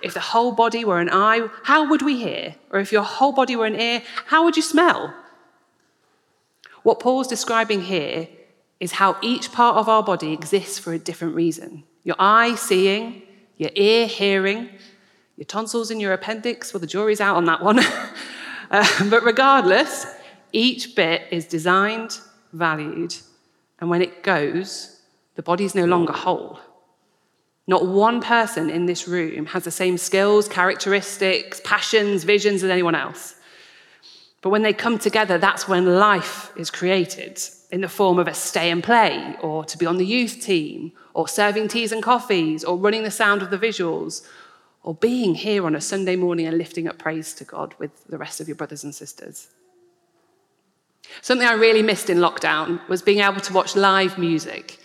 If 0.02 0.14
the 0.14 0.20
whole 0.20 0.52
body 0.52 0.86
were 0.86 1.00
an 1.00 1.10
eye, 1.12 1.48
how 1.64 1.90
would 1.90 2.02
we 2.02 2.18
hear? 2.18 2.56
Or 2.72 2.80
if 2.80 2.92
your 2.92 3.04
whole 3.04 3.34
body 3.34 3.56
were 3.56 3.66
an 3.66 3.80
ear, 3.80 4.02
how 4.28 4.44
would 4.44 4.56
you 4.56 4.64
smell? 4.64 5.14
What 6.84 7.00
Paul's 7.00 7.28
describing 7.28 7.82
here 7.82 8.28
is 8.80 8.94
how 8.94 9.18
each 9.22 9.52
part 9.52 9.76
of 9.78 9.90
our 9.90 10.04
body 10.04 10.32
exists 10.32 10.80
for 10.80 10.94
a 10.94 11.00
different 11.00 11.36
reason. 11.36 11.84
Your 12.04 12.16
eye 12.18 12.56
seeing, 12.56 13.24
your 13.58 13.72
ear 13.76 14.08
hearing, 14.08 14.70
your 15.36 15.46
tonsils 15.46 15.92
in 15.92 16.00
your 16.00 16.14
appendix, 16.14 16.74
well, 16.74 16.80
the 16.80 16.88
jury's 16.88 17.22
out 17.22 17.36
on 17.36 17.46
that 17.46 17.62
one. 17.62 17.80
uh, 18.72 19.10
but 19.10 19.24
regardless, 19.24 20.06
each 20.54 20.96
bit 20.96 21.24
is 21.32 21.46
designed, 21.46 22.20
valued, 22.54 23.16
and 23.80 23.90
when 23.90 24.02
it 24.02 24.24
goes, 24.24 25.02
the 25.36 25.42
body's 25.42 25.76
no 25.76 25.86
longer 25.86 26.14
whole. 26.14 26.60
Not 27.70 27.86
one 27.86 28.20
person 28.20 28.72
in 28.72 28.88
this 28.88 29.08
room 29.08 29.46
has 29.46 29.64
the 29.64 29.70
same 29.70 30.00
skills, 30.00 30.48
characteristics, 30.48 31.62
passions, 31.64 32.24
visions 32.24 32.64
as 32.64 32.72
anyone 32.72 32.96
else. 32.96 33.36
But 34.42 34.50
when 34.50 34.64
they 34.64 34.74
come 34.74 34.98
together, 34.98 35.38
that's 35.38 35.68
when 35.68 36.00
life 36.00 36.52
is 36.58 36.72
created 36.72 37.40
in 37.70 37.82
the 37.82 37.88
form 37.88 38.18
of 38.18 38.28
a 38.28 38.34
stay 38.34 38.72
and 38.72 38.84
play, 38.84 39.36
or 39.44 39.64
to 39.66 39.78
be 39.78 39.86
on 39.86 39.98
the 39.98 40.06
youth 40.06 40.42
team, 40.42 40.94
or 41.14 41.28
serving 41.28 41.68
teas 41.68 41.92
and 41.92 42.02
coffees, 42.02 42.64
or 42.64 42.76
running 42.76 43.04
the 43.04 43.12
sound 43.12 43.44
of 43.44 43.52
the 43.52 43.60
visuals, 43.60 44.26
or 44.82 44.96
being 44.96 45.36
here 45.36 45.64
on 45.64 45.76
a 45.76 45.82
Sunday 45.82 46.16
morning 46.16 46.48
and 46.48 46.58
lifting 46.58 46.88
up 46.88 46.98
praise 46.98 47.36
to 47.36 47.44
God 47.44 47.76
with 47.78 47.92
the 48.08 48.18
rest 48.18 48.42
of 48.42 48.48
your 48.48 48.56
brothers 48.56 48.84
and 48.84 48.96
sisters. 48.96 49.48
Something 51.22 51.48
I 51.48 51.54
really 51.54 51.84
missed 51.84 52.10
in 52.10 52.18
lockdown 52.18 52.88
was 52.90 53.04
being 53.04 53.20
able 53.20 53.42
to 53.42 53.54
watch 53.54 53.76
live 53.76 54.18
music. 54.18 54.80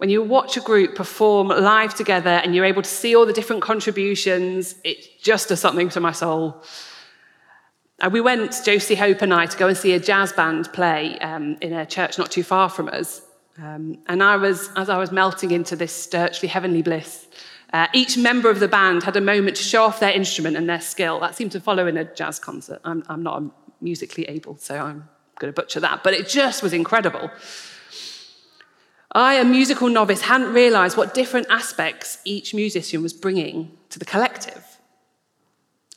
When 0.00 0.08
you 0.08 0.22
watch 0.22 0.56
a 0.56 0.62
group 0.62 0.94
perform 0.94 1.48
live 1.48 1.94
together 1.94 2.30
and 2.30 2.54
you're 2.54 2.64
able 2.64 2.80
to 2.80 2.88
see 2.88 3.14
all 3.14 3.26
the 3.26 3.34
different 3.34 3.60
contributions, 3.60 4.74
it 4.82 5.20
just 5.20 5.50
does 5.50 5.60
something 5.60 5.90
to 5.90 6.00
my 6.00 6.12
soul. 6.12 6.64
Uh, 8.00 8.08
we 8.10 8.22
went, 8.22 8.58
Josie 8.64 8.94
Hope 8.94 9.20
and 9.20 9.34
I, 9.34 9.44
to 9.44 9.58
go 9.58 9.68
and 9.68 9.76
see 9.76 9.92
a 9.92 10.00
jazz 10.00 10.32
band 10.32 10.72
play 10.72 11.18
um, 11.18 11.58
in 11.60 11.74
a 11.74 11.84
church 11.84 12.16
not 12.16 12.30
too 12.30 12.42
far 12.42 12.70
from 12.70 12.88
us. 12.88 13.20
Um, 13.58 13.98
and 14.06 14.22
I 14.22 14.36
was, 14.36 14.70
as 14.74 14.88
I 14.88 14.96
was 14.96 15.12
melting 15.12 15.50
into 15.50 15.76
this 15.76 15.92
sturchly 15.92 16.48
heavenly 16.48 16.80
bliss, 16.80 17.26
uh, 17.74 17.88
each 17.92 18.16
member 18.16 18.48
of 18.48 18.58
the 18.58 18.68
band 18.68 19.02
had 19.02 19.16
a 19.16 19.20
moment 19.20 19.58
to 19.58 19.62
show 19.62 19.84
off 19.84 20.00
their 20.00 20.12
instrument 20.12 20.56
and 20.56 20.66
their 20.66 20.80
skill. 20.80 21.20
That 21.20 21.34
seemed 21.34 21.52
to 21.52 21.60
follow 21.60 21.86
in 21.86 21.98
a 21.98 22.04
jazz 22.14 22.38
concert. 22.38 22.80
I'm, 22.86 23.04
I'm 23.10 23.22
not 23.22 23.42
musically 23.82 24.24
able, 24.30 24.56
so 24.56 24.78
I'm 24.78 25.10
going 25.38 25.52
to 25.52 25.60
butcher 25.60 25.80
that, 25.80 26.02
but 26.02 26.14
it 26.14 26.26
just 26.26 26.62
was 26.62 26.72
incredible. 26.72 27.30
I, 29.12 29.34
a 29.34 29.44
musical 29.44 29.88
novice, 29.88 30.22
hadn't 30.22 30.52
realised 30.52 30.96
what 30.96 31.14
different 31.14 31.48
aspects 31.50 32.18
each 32.24 32.54
musician 32.54 33.02
was 33.02 33.12
bringing 33.12 33.76
to 33.90 33.98
the 33.98 34.04
collective. 34.04 34.78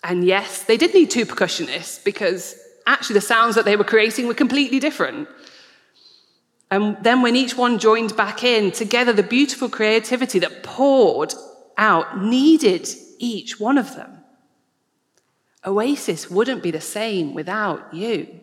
And 0.03 0.25
yes, 0.25 0.63
they 0.63 0.77
did 0.77 0.93
need 0.93 1.12
two 1.12 1.25
percussionists 1.25 2.03
because 2.03 2.55
actually 2.88 3.13
the 3.15 3.22
sounds 3.22 3.55
that 3.55 3.65
they 3.65 3.75
were 3.75 3.84
creating 3.84 4.27
were 4.27 4.34
completely 4.34 4.79
different. 4.79 5.29
And 6.72 6.98
then 7.03 7.22
when 7.22 7.36
each 7.36 7.55
one 7.55 7.77
joined 7.77 8.17
back 8.17 8.43
in, 8.43 8.72
together 8.72 9.13
the 9.13 9.24
beautiful 9.24 9.70
creativity 9.70 10.39
that 10.39 10.63
poured 10.63 11.34
out 11.77 12.22
needed 12.22 12.89
each 13.20 13.60
one 13.60 13.77
of 13.77 13.96
them. 13.96 14.24
Oasis 15.65 16.29
wouldn't 16.29 16.63
be 16.63 16.72
the 16.72 16.82
same 16.82 17.34
without 17.34 17.93
you. 17.93 18.39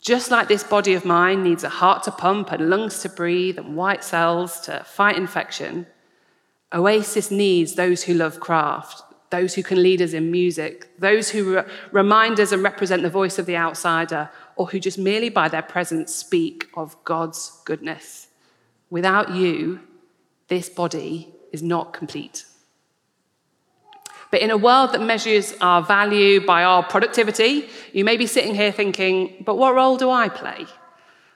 Just 0.00 0.30
like 0.30 0.48
this 0.48 0.62
body 0.62 0.94
of 0.94 1.04
mine 1.04 1.42
needs 1.42 1.64
a 1.64 1.68
heart 1.68 2.04
to 2.04 2.12
pump 2.12 2.52
and 2.52 2.70
lungs 2.70 3.00
to 3.00 3.08
breathe 3.08 3.58
and 3.58 3.76
white 3.76 4.04
cells 4.04 4.60
to 4.60 4.84
fight 4.84 5.16
infection, 5.16 5.86
Oasis 6.72 7.30
needs 7.30 7.74
those 7.74 8.04
who 8.04 8.14
love 8.14 8.40
craft, 8.40 9.02
those 9.30 9.54
who 9.54 9.62
can 9.62 9.82
lead 9.82 10.00
us 10.00 10.12
in 10.12 10.30
music, 10.30 10.88
those 10.98 11.30
who 11.30 11.56
re- 11.56 11.64
remind 11.90 12.38
us 12.38 12.52
and 12.52 12.62
represent 12.62 13.02
the 13.02 13.10
voice 13.10 13.38
of 13.38 13.46
the 13.46 13.56
outsider, 13.56 14.30
or 14.56 14.66
who 14.66 14.78
just 14.78 14.98
merely 14.98 15.28
by 15.28 15.48
their 15.48 15.62
presence 15.62 16.14
speak 16.14 16.68
of 16.74 16.96
God's 17.04 17.60
goodness. 17.64 18.28
Without 18.90 19.30
you, 19.30 19.80
this 20.48 20.68
body 20.68 21.34
is 21.52 21.62
not 21.62 21.92
complete. 21.92 22.44
But 24.30 24.42
in 24.42 24.50
a 24.50 24.56
world 24.56 24.92
that 24.92 25.00
measures 25.00 25.54
our 25.60 25.82
value 25.82 26.44
by 26.44 26.62
our 26.62 26.82
productivity, 26.82 27.68
you 27.92 28.04
may 28.04 28.16
be 28.16 28.26
sitting 28.26 28.54
here 28.54 28.72
thinking, 28.72 29.42
but 29.44 29.56
what 29.56 29.74
role 29.74 29.96
do 29.96 30.10
I 30.10 30.28
play? 30.28 30.66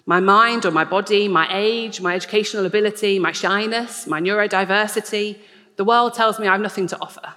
My 0.04 0.20
mind 0.20 0.66
or 0.66 0.70
my 0.70 0.84
body, 0.84 1.28
my 1.28 1.46
age, 1.50 2.00
my 2.00 2.14
educational 2.14 2.66
ability, 2.66 3.18
my 3.18 3.32
shyness, 3.32 4.06
my 4.06 4.20
neurodiversity, 4.20 5.38
the 5.76 5.84
world 5.84 6.12
tells 6.12 6.38
me 6.38 6.48
I 6.48 6.52
have 6.52 6.60
nothing 6.60 6.86
to 6.88 6.98
offer. 7.00 7.34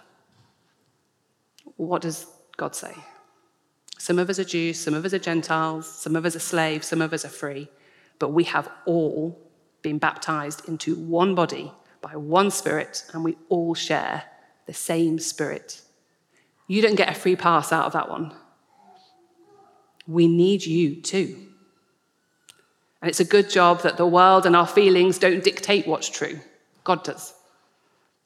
What 1.77 2.01
does 2.01 2.27
God 2.57 2.75
say? 2.75 2.93
Some 3.97 4.19
of 4.19 4.29
us 4.29 4.39
are 4.39 4.43
Jews, 4.43 4.79
some 4.79 4.93
of 4.93 5.05
us 5.05 5.13
are 5.13 5.19
Gentiles, 5.19 5.87
some 5.87 6.15
of 6.15 6.25
us 6.25 6.35
are 6.35 6.39
slaves, 6.39 6.87
some 6.87 7.01
of 7.01 7.13
us 7.13 7.23
are 7.23 7.29
free, 7.29 7.69
but 8.19 8.29
we 8.29 8.43
have 8.45 8.69
all 8.85 9.39
been 9.81 9.99
baptized 9.99 10.67
into 10.67 10.95
one 10.95 11.33
body 11.33 11.71
by 12.01 12.15
one 12.15 12.51
spirit, 12.51 13.05
and 13.13 13.23
we 13.23 13.37
all 13.49 13.73
share 13.73 14.23
the 14.65 14.73
same 14.73 15.19
Spirit. 15.19 15.81
You 16.67 16.81
don't 16.81 16.95
get 16.95 17.09
a 17.09 17.19
free 17.19 17.35
pass 17.35 17.71
out 17.71 17.85
of 17.85 17.93
that 17.93 18.09
one. 18.09 18.33
We 20.07 20.27
need 20.27 20.65
you 20.65 21.01
too. 21.01 21.47
And 23.01 23.09
it's 23.09 23.19
a 23.19 23.25
good 23.25 23.49
job 23.49 23.81
that 23.81 23.97
the 23.97 24.07
world 24.07 24.45
and 24.45 24.55
our 24.55 24.67
feelings 24.67 25.19
don't 25.19 25.43
dictate 25.43 25.87
what's 25.87 26.09
true. 26.09 26.39
God 26.83 27.03
does. 27.03 27.33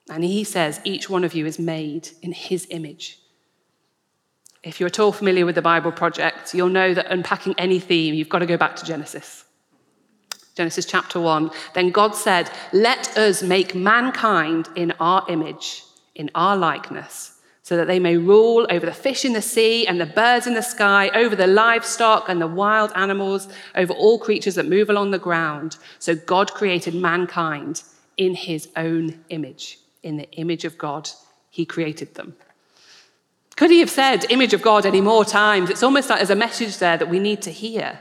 And 0.10 0.24
He 0.24 0.44
says 0.44 0.80
each 0.84 1.10
one 1.10 1.24
of 1.24 1.34
you 1.34 1.46
is 1.46 1.60
made 1.60 2.10
in 2.22 2.32
His 2.32 2.68
image. 2.70 3.20
If 4.64 4.80
you're 4.80 4.88
at 4.88 5.00
all 5.00 5.12
familiar 5.12 5.46
with 5.46 5.56
the 5.56 5.62
Bible 5.62 5.92
Project, 5.92 6.54
you'll 6.54 6.70
know 6.70 6.94
that 6.94 7.12
unpacking 7.12 7.56
any 7.58 7.80
theme, 7.80 8.14
you've 8.14 8.30
got 8.30 8.40
to 8.40 8.46
go 8.46 8.58
back 8.58 8.76
to 8.78 8.86
Genesis. 8.86 9.46
Genesis 10.56 10.86
chapter 10.86 11.22
1. 11.22 11.52
Then 11.74 11.90
God 11.90 12.16
said, 12.16 12.52
Let 12.74 13.18
us 13.18 13.42
make 13.42 13.76
mankind 13.76 14.68
in 14.76 14.92
our 15.00 15.26
image 15.30 15.84
in 16.20 16.30
our 16.36 16.58
likeness, 16.58 17.40
so 17.64 17.78
that 17.78 17.88
they 17.88 17.98
may 17.98 18.18
rule 18.18 18.68
over 18.70 18.86
the 18.86 18.92
fish 18.92 19.24
in 19.24 19.32
the 19.34 19.42
sea 19.42 19.88
and 19.88 20.02
the 20.02 20.06
birds 20.06 20.46
in 20.46 20.54
the 20.54 20.62
sky, 20.62 21.10
over 21.16 21.34
the 21.36 21.48
livestock 21.48 22.28
and 22.28 22.42
the 22.42 22.48
wild 22.48 22.92
animals, 22.94 23.48
over 23.74 23.94
all 23.94 24.20
creatures 24.20 24.56
that 24.56 24.68
move 24.68 24.90
along 24.90 25.12
the 25.12 25.18
ground. 25.18 25.78
So 25.98 26.16
God 26.16 26.52
created 26.54 26.94
mankind 26.94 27.84
in 28.18 28.36
his 28.36 28.68
own 28.76 29.24
image. 29.30 29.80
In 30.04 30.18
the 30.18 30.30
image 30.32 30.66
of 30.66 30.78
God, 30.78 31.10
he 31.50 31.66
created 31.66 32.16
them. 32.16 32.36
Could 33.56 33.72
he 33.72 33.80
have 33.80 33.90
said 33.90 34.30
image 34.30 34.54
of 34.54 34.62
God 34.62 34.86
any 34.86 35.02
more 35.02 35.24
times? 35.24 35.70
It's 35.70 35.84
almost 35.84 36.10
like 36.10 36.20
there's 36.20 36.30
a 36.30 36.36
message 36.36 36.80
there 36.80 36.98
that 36.98 37.10
we 37.10 37.20
need 37.20 37.42
to 37.44 37.52
hear 37.52 38.00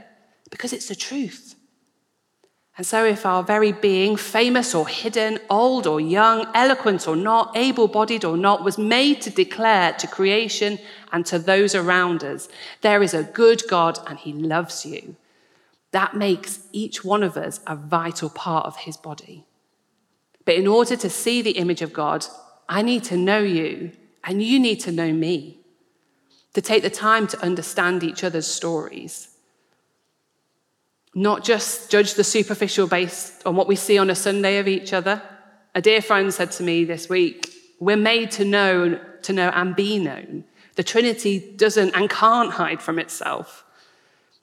because 0.50 0.72
it's 0.72 0.88
the 0.88 0.96
truth. 0.96 1.54
And 2.78 2.86
so, 2.86 3.04
if 3.04 3.26
our 3.26 3.42
very 3.42 3.72
being, 3.72 4.16
famous 4.16 4.72
or 4.72 4.86
hidden, 4.86 5.40
old 5.50 5.88
or 5.88 6.00
young, 6.00 6.46
eloquent 6.54 7.08
or 7.08 7.16
not, 7.16 7.56
able 7.56 7.88
bodied 7.88 8.24
or 8.24 8.36
not, 8.36 8.62
was 8.62 8.78
made 8.78 9.20
to 9.22 9.30
declare 9.30 9.94
to 9.94 10.06
creation 10.06 10.78
and 11.10 11.26
to 11.26 11.40
those 11.40 11.74
around 11.74 12.22
us, 12.22 12.48
there 12.82 13.02
is 13.02 13.14
a 13.14 13.24
good 13.24 13.62
God 13.68 13.98
and 14.06 14.16
he 14.16 14.32
loves 14.32 14.86
you, 14.86 15.16
that 15.90 16.14
makes 16.14 16.68
each 16.70 17.04
one 17.04 17.24
of 17.24 17.36
us 17.36 17.58
a 17.66 17.74
vital 17.74 18.30
part 18.30 18.64
of 18.64 18.76
his 18.76 18.96
body. 18.96 19.44
But 20.44 20.54
in 20.54 20.68
order 20.68 20.94
to 20.94 21.10
see 21.10 21.42
the 21.42 21.58
image 21.58 21.82
of 21.82 21.92
God, 21.92 22.26
I 22.68 22.82
need 22.82 23.02
to 23.04 23.16
know 23.16 23.40
you 23.40 23.90
and 24.22 24.40
you 24.40 24.60
need 24.60 24.78
to 24.82 24.92
know 24.92 25.12
me, 25.12 25.58
to 26.54 26.62
take 26.62 26.84
the 26.84 26.90
time 26.90 27.26
to 27.26 27.42
understand 27.42 28.04
each 28.04 28.22
other's 28.22 28.46
stories 28.46 29.34
not 31.14 31.44
just 31.44 31.90
judge 31.90 32.14
the 32.14 32.24
superficial 32.24 32.86
based 32.86 33.46
on 33.46 33.56
what 33.56 33.68
we 33.68 33.76
see 33.76 33.98
on 33.98 34.10
a 34.10 34.14
Sunday 34.14 34.58
of 34.58 34.68
each 34.68 34.92
other. 34.92 35.22
A 35.74 35.80
dear 35.80 36.00
friend 36.02 36.32
said 36.32 36.52
to 36.52 36.62
me 36.62 36.84
this 36.84 37.08
week, 37.08 37.52
We're 37.80 37.96
made 37.96 38.30
to 38.32 38.44
know, 38.44 39.00
to 39.22 39.32
know 39.32 39.50
and 39.54 39.74
be 39.74 39.98
known. 39.98 40.44
The 40.76 40.84
Trinity 40.84 41.54
doesn't 41.56 41.94
and 41.96 42.08
can't 42.08 42.52
hide 42.52 42.80
from 42.80 42.98
itself. 42.98 43.64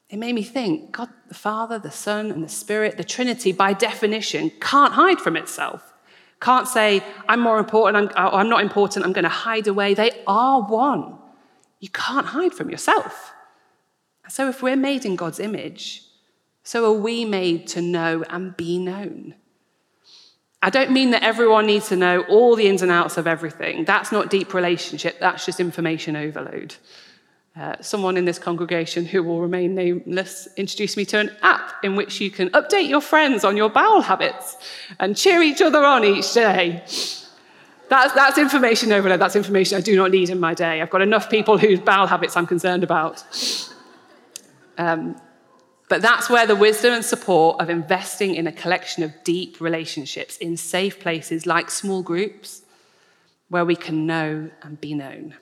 It 0.09 0.17
made 0.17 0.33
me 0.33 0.43
think 0.43 0.91
God, 0.91 1.09
the 1.27 1.33
Father, 1.33 1.79
the 1.79 1.91
Son, 1.91 2.31
and 2.31 2.43
the 2.43 2.49
Spirit, 2.49 2.97
the 2.97 3.03
Trinity, 3.03 3.51
by 3.51 3.73
definition, 3.73 4.51
can't 4.61 4.93
hide 4.93 5.19
from 5.19 5.35
itself. 5.35 5.93
Can't 6.41 6.67
say, 6.67 7.03
I'm 7.27 7.39
more 7.39 7.57
important, 7.57 8.13
I'm, 8.15 8.33
I'm 8.33 8.49
not 8.49 8.61
important, 8.61 9.05
I'm 9.05 9.13
going 9.13 9.23
to 9.23 9.29
hide 9.29 9.67
away. 9.67 9.93
They 9.93 10.11
are 10.27 10.61
one. 10.61 11.17
You 11.79 11.89
can't 11.89 12.27
hide 12.27 12.53
from 12.53 12.69
yourself. 12.69 13.33
So 14.27 14.49
if 14.49 14.61
we're 14.61 14.75
made 14.75 15.05
in 15.05 15.15
God's 15.15 15.39
image, 15.39 16.04
so 16.65 16.83
are 16.83 16.99
we 16.99 17.25
made 17.25 17.67
to 17.67 17.81
know 17.81 18.23
and 18.27 18.57
be 18.57 18.79
known. 18.79 19.35
I 20.63 20.71
don't 20.71 20.89
mean 20.89 21.11
that 21.11 21.21
everyone 21.21 21.67
needs 21.67 21.89
to 21.89 21.95
know 21.95 22.21
all 22.23 22.55
the 22.55 22.67
ins 22.67 22.81
and 22.81 22.91
outs 22.91 23.17
of 23.17 23.27
everything. 23.27 23.85
That's 23.85 24.11
not 24.11 24.31
deep 24.31 24.51
relationship, 24.51 25.19
that's 25.19 25.45
just 25.45 25.59
information 25.59 26.15
overload. 26.15 26.75
Uh, 27.55 27.75
someone 27.81 28.17
in 28.17 28.25
this 28.25 28.39
congregation 28.39 29.05
who 29.05 29.21
will 29.23 29.41
remain 29.41 29.75
nameless 29.75 30.47
introduced 30.57 30.97
me 30.97 31.05
to 31.05 31.19
an 31.19 31.29
app 31.43 31.71
in 31.83 31.95
which 31.95 32.19
you 32.19 32.31
can 32.31 32.49
update 32.49 32.89
your 32.89 32.99
friends 32.99 33.45
on 33.45 33.55
your 33.55 33.69
bowel 33.69 34.01
habits 34.01 34.57
and 34.99 35.15
cheer 35.15 35.43
each 35.43 35.61
other 35.61 35.85
on 35.85 36.03
each 36.03 36.33
day. 36.33 36.83
That's, 37.89 38.13
that's 38.13 38.39
information 38.39 38.91
overload. 38.91 39.21
That's 39.21 39.35
information 39.35 39.77
I 39.77 39.81
do 39.81 39.95
not 39.95 40.09
need 40.09 40.31
in 40.31 40.39
my 40.39 40.55
day. 40.55 40.81
I've 40.81 40.89
got 40.89 41.03
enough 41.03 41.29
people 41.29 41.59
whose 41.59 41.79
bowel 41.79 42.07
habits 42.07 42.35
I'm 42.35 42.47
concerned 42.47 42.83
about. 42.83 43.23
Um, 44.79 45.15
but 45.87 46.01
that's 46.01 46.29
where 46.29 46.47
the 46.47 46.55
wisdom 46.55 46.93
and 46.93 47.05
support 47.05 47.61
of 47.61 47.69
investing 47.69 48.35
in 48.35 48.47
a 48.47 48.51
collection 48.51 49.03
of 49.03 49.11
deep 49.23 49.61
relationships 49.61 50.37
in 50.37 50.57
safe 50.57 50.99
places 50.99 51.45
like 51.45 51.69
small 51.69 52.01
groups, 52.01 52.63
where 53.49 53.65
we 53.65 53.75
can 53.75 54.05
know 54.05 54.49
and 54.63 54.81
be 54.81 54.93
known. 54.93 55.35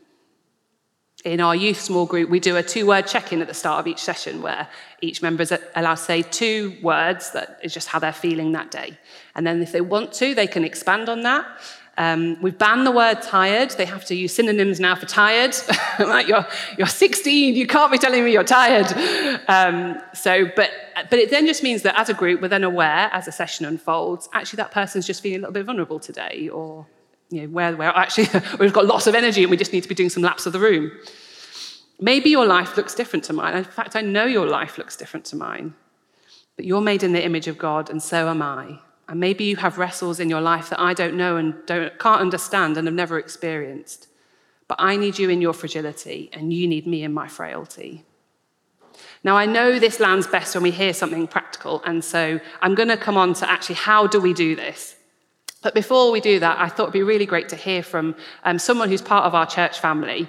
In 1.23 1.39
our 1.39 1.55
youth 1.55 1.79
small 1.79 2.05
group, 2.05 2.29
we 2.29 2.41
do 2.41 2.57
a 2.57 2.63
two 2.63 2.85
word 2.85 3.07
check 3.07 3.31
in 3.31 3.41
at 3.41 3.47
the 3.47 3.53
start 3.53 3.79
of 3.79 3.87
each 3.87 4.01
session 4.01 4.41
where 4.41 4.67
each 4.99 5.21
member 5.21 5.43
is 5.43 5.53
allowed 5.75 5.95
to 5.95 6.01
say 6.01 6.21
two 6.21 6.75
words 6.83 7.31
that 7.31 7.59
is 7.63 7.73
just 7.73 7.87
how 7.87 7.99
they're 7.99 8.11
feeling 8.11 8.51
that 8.51 8.71
day. 8.71 8.97
And 9.33 9.47
then 9.47 9.61
if 9.61 9.71
they 9.71 9.79
want 9.79 10.11
to, 10.13 10.35
they 10.35 10.47
can 10.47 10.65
expand 10.65 11.07
on 11.07 11.21
that. 11.21 11.45
Um, 11.97 12.41
we've 12.41 12.57
banned 12.57 12.87
the 12.87 12.91
word 12.91 13.21
tired. 13.21 13.71
They 13.71 13.85
have 13.85 14.03
to 14.05 14.15
use 14.15 14.33
synonyms 14.33 14.79
now 14.79 14.95
for 14.95 15.05
tired. 15.05 15.55
like 15.99 16.27
you're, 16.27 16.45
you're 16.77 16.87
16, 16.87 17.55
you 17.55 17.67
can't 17.67 17.91
be 17.91 17.99
telling 17.99 18.23
me 18.23 18.31
you're 18.31 18.43
tired. 18.43 18.87
Um, 19.47 20.01
so, 20.13 20.45
but, 20.55 20.71
but 21.09 21.19
it 21.19 21.29
then 21.29 21.45
just 21.45 21.61
means 21.61 21.83
that 21.83 21.97
as 21.99 22.09
a 22.09 22.13
group, 22.13 22.41
we're 22.41 22.47
then 22.47 22.63
aware 22.63 23.09
as 23.13 23.27
a 23.27 23.31
session 23.31 23.65
unfolds, 23.65 24.27
actually 24.33 24.57
that 24.57 24.71
person's 24.71 25.05
just 25.05 25.21
feeling 25.21 25.37
a 25.37 25.41
little 25.41 25.53
bit 25.53 25.65
vulnerable 25.65 25.99
today, 25.99 26.49
or 26.49 26.87
you 27.29 27.41
know, 27.41 27.47
where, 27.49 27.75
where 27.75 27.89
actually 27.89 28.27
we've 28.59 28.73
got 28.73 28.87
lots 28.87 29.05
of 29.05 29.13
energy 29.13 29.43
and 29.43 29.51
we 29.51 29.57
just 29.57 29.71
need 29.71 29.81
to 29.81 29.89
be 29.89 29.95
doing 29.95 30.09
some 30.09 30.23
laps 30.23 30.45
of 30.47 30.53
the 30.53 30.59
room. 30.59 30.91
Maybe 31.99 32.31
your 32.31 32.45
life 32.45 32.75
looks 32.75 32.95
different 32.95 33.23
to 33.25 33.33
mine. 33.33 33.55
In 33.55 33.63
fact, 33.63 33.95
I 33.95 34.01
know 34.01 34.25
your 34.25 34.47
life 34.47 34.79
looks 34.79 34.97
different 34.97 35.25
to 35.27 35.35
mine. 35.35 35.75
But 36.55 36.65
you're 36.65 36.81
made 36.81 37.03
in 37.03 37.13
the 37.13 37.23
image 37.23 37.47
of 37.47 37.57
God, 37.57 37.89
and 37.89 38.01
so 38.01 38.29
am 38.29 38.41
I. 38.41 38.79
And 39.13 39.19
maybe 39.19 39.43
you 39.43 39.57
have 39.57 39.77
wrestles 39.77 40.19
in 40.19 40.27
your 40.27 40.41
life 40.41 40.71
that 40.71 40.79
I 40.79 40.95
don't 40.95 41.13
know 41.13 41.37
and 41.37 41.53
don't, 41.67 41.99
can't 41.99 42.19
understand 42.19 42.77
and 42.77 42.87
have 42.87 42.95
never 42.95 43.19
experienced. 43.19 44.07
But 44.67 44.77
I 44.79 44.95
need 44.95 45.19
you 45.19 45.29
in 45.29 45.39
your 45.39 45.53
fragility, 45.53 46.31
and 46.33 46.51
you 46.51 46.67
need 46.67 46.87
me 46.87 47.03
in 47.03 47.13
my 47.13 47.27
frailty. 47.27 48.05
Now, 49.23 49.37
I 49.37 49.45
know 49.45 49.77
this 49.77 49.99
lands 49.99 50.25
best 50.25 50.55
when 50.55 50.63
we 50.63 50.71
hear 50.71 50.95
something 50.95 51.27
practical, 51.27 51.83
and 51.85 52.03
so 52.03 52.39
I'm 52.59 52.73
going 52.73 52.87
to 52.87 52.97
come 52.97 53.15
on 53.15 53.35
to 53.35 53.47
actually 53.47 53.75
how 53.75 54.07
do 54.07 54.19
we 54.19 54.33
do 54.33 54.55
this? 54.55 54.95
But 55.61 55.75
before 55.75 56.11
we 56.11 56.19
do 56.19 56.39
that, 56.39 56.57
I 56.59 56.67
thought 56.67 56.85
it'd 56.85 56.93
be 56.93 57.03
really 57.03 57.27
great 57.27 57.49
to 57.49 57.55
hear 57.55 57.83
from 57.83 58.15
um, 58.43 58.57
someone 58.57 58.89
who's 58.89 59.03
part 59.03 59.25
of 59.25 59.35
our 59.35 59.45
church 59.45 59.79
family. 59.79 60.27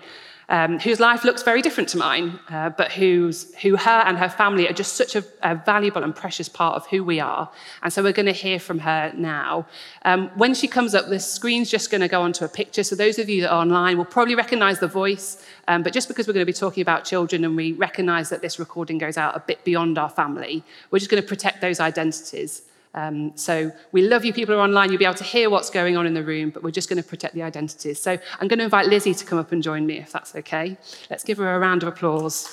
Um, 0.49 0.79
whose 0.79 1.01
life 1.01 1.25
looks 1.25 1.43
very 1.43 1.63
different 1.63 1.89
to 1.91 1.99
mine, 1.99 2.39
uh, 2.51 2.71
but 2.71 2.93
who's, 2.93 3.55
who 3.57 3.77
her 3.77 4.03
and 4.07 4.19
her 4.19 4.29
family 4.29 4.69
are 4.69 4.73
just 4.73 4.95
such 4.95 5.17
a, 5.17 5.25
a, 5.43 5.55
valuable 5.55 6.03
and 6.03 6.15
precious 6.15 6.49
part 6.49 6.77
of 6.77 6.87
who 6.89 7.03
we 7.03 7.21
are. 7.21 7.51
And 7.83 7.93
so 7.93 8.03
we're 8.03 8.13
going 8.13 8.27
to 8.27 8.33
hear 8.33 8.59
from 8.59 8.79
her 8.81 9.13
now. 9.17 9.67
Um, 10.05 10.29
when 10.37 10.55
she 10.55 10.69
comes 10.69 10.95
up, 10.95 11.09
the 11.09 11.19
screen's 11.19 11.71
just 11.71 11.91
going 11.91 12.03
to 12.03 12.09
go 12.09 12.21
onto 12.21 12.45
a 12.45 12.49
picture. 12.49 12.85
So 12.85 12.95
those 12.95 13.19
of 13.19 13.29
you 13.29 13.43
that 13.43 13.53
are 13.53 13.61
online 13.61 13.97
will 13.97 14.05
probably 14.05 14.35
recognize 14.35 14.81
the 14.81 14.89
voice. 14.89 15.45
Um, 15.69 15.83
but 15.83 15.93
just 15.93 16.09
because 16.09 16.27
we're 16.27 16.35
going 16.35 16.47
to 16.47 16.53
be 16.53 16.59
talking 16.59 16.83
about 16.83 17.05
children 17.05 17.45
and 17.45 17.57
we 17.57 17.73
recognize 17.73 18.29
that 18.29 18.43
this 18.43 18.59
recording 18.59 18.99
goes 18.99 19.17
out 19.17 19.35
a 19.37 19.41
bit 19.41 19.65
beyond 19.65 19.97
our 19.97 20.11
family, 20.11 20.63
we're 20.91 20.99
just 20.99 21.11
going 21.11 21.23
to 21.23 21.29
protect 21.29 21.61
those 21.61 21.81
identities. 21.81 22.63
Um, 22.95 23.37
so 23.37 23.73
we 23.93 24.03
love 24.03 24.25
you 24.25 24.33
people 24.33 24.55
who 24.55 24.61
are 24.61 24.65
online. 24.65 24.91
You'll 24.91 24.99
be 24.99 25.05
able 25.05 25.15
to 25.15 25.25
hear 25.25 25.51
what's 25.51 25.69
going 25.71 25.97
on 25.97 26.07
in 26.07 26.15
the 26.15 26.23
room, 26.23 26.51
but 26.51 26.63
we're 26.63 26.71
just 26.71 26.89
going 26.89 27.03
to 27.03 27.09
protect 27.09 27.35
the 27.35 27.43
identities. 27.43 28.01
So 28.01 28.13
I'm 28.41 28.49
going 28.49 28.59
to 28.59 28.65
invite 28.65 28.87
Lizzie 28.87 29.15
to 29.15 29.25
come 29.25 29.39
up 29.39 29.53
and 29.53 29.63
join 29.63 29.85
me, 29.87 29.99
if 29.99 30.13
that's 30.13 30.35
okay. 30.37 30.77
Let's 31.11 31.25
give 31.25 31.39
her 31.39 31.55
a 31.55 31.59
round 31.59 31.83
of 31.83 31.89
applause. 31.89 32.49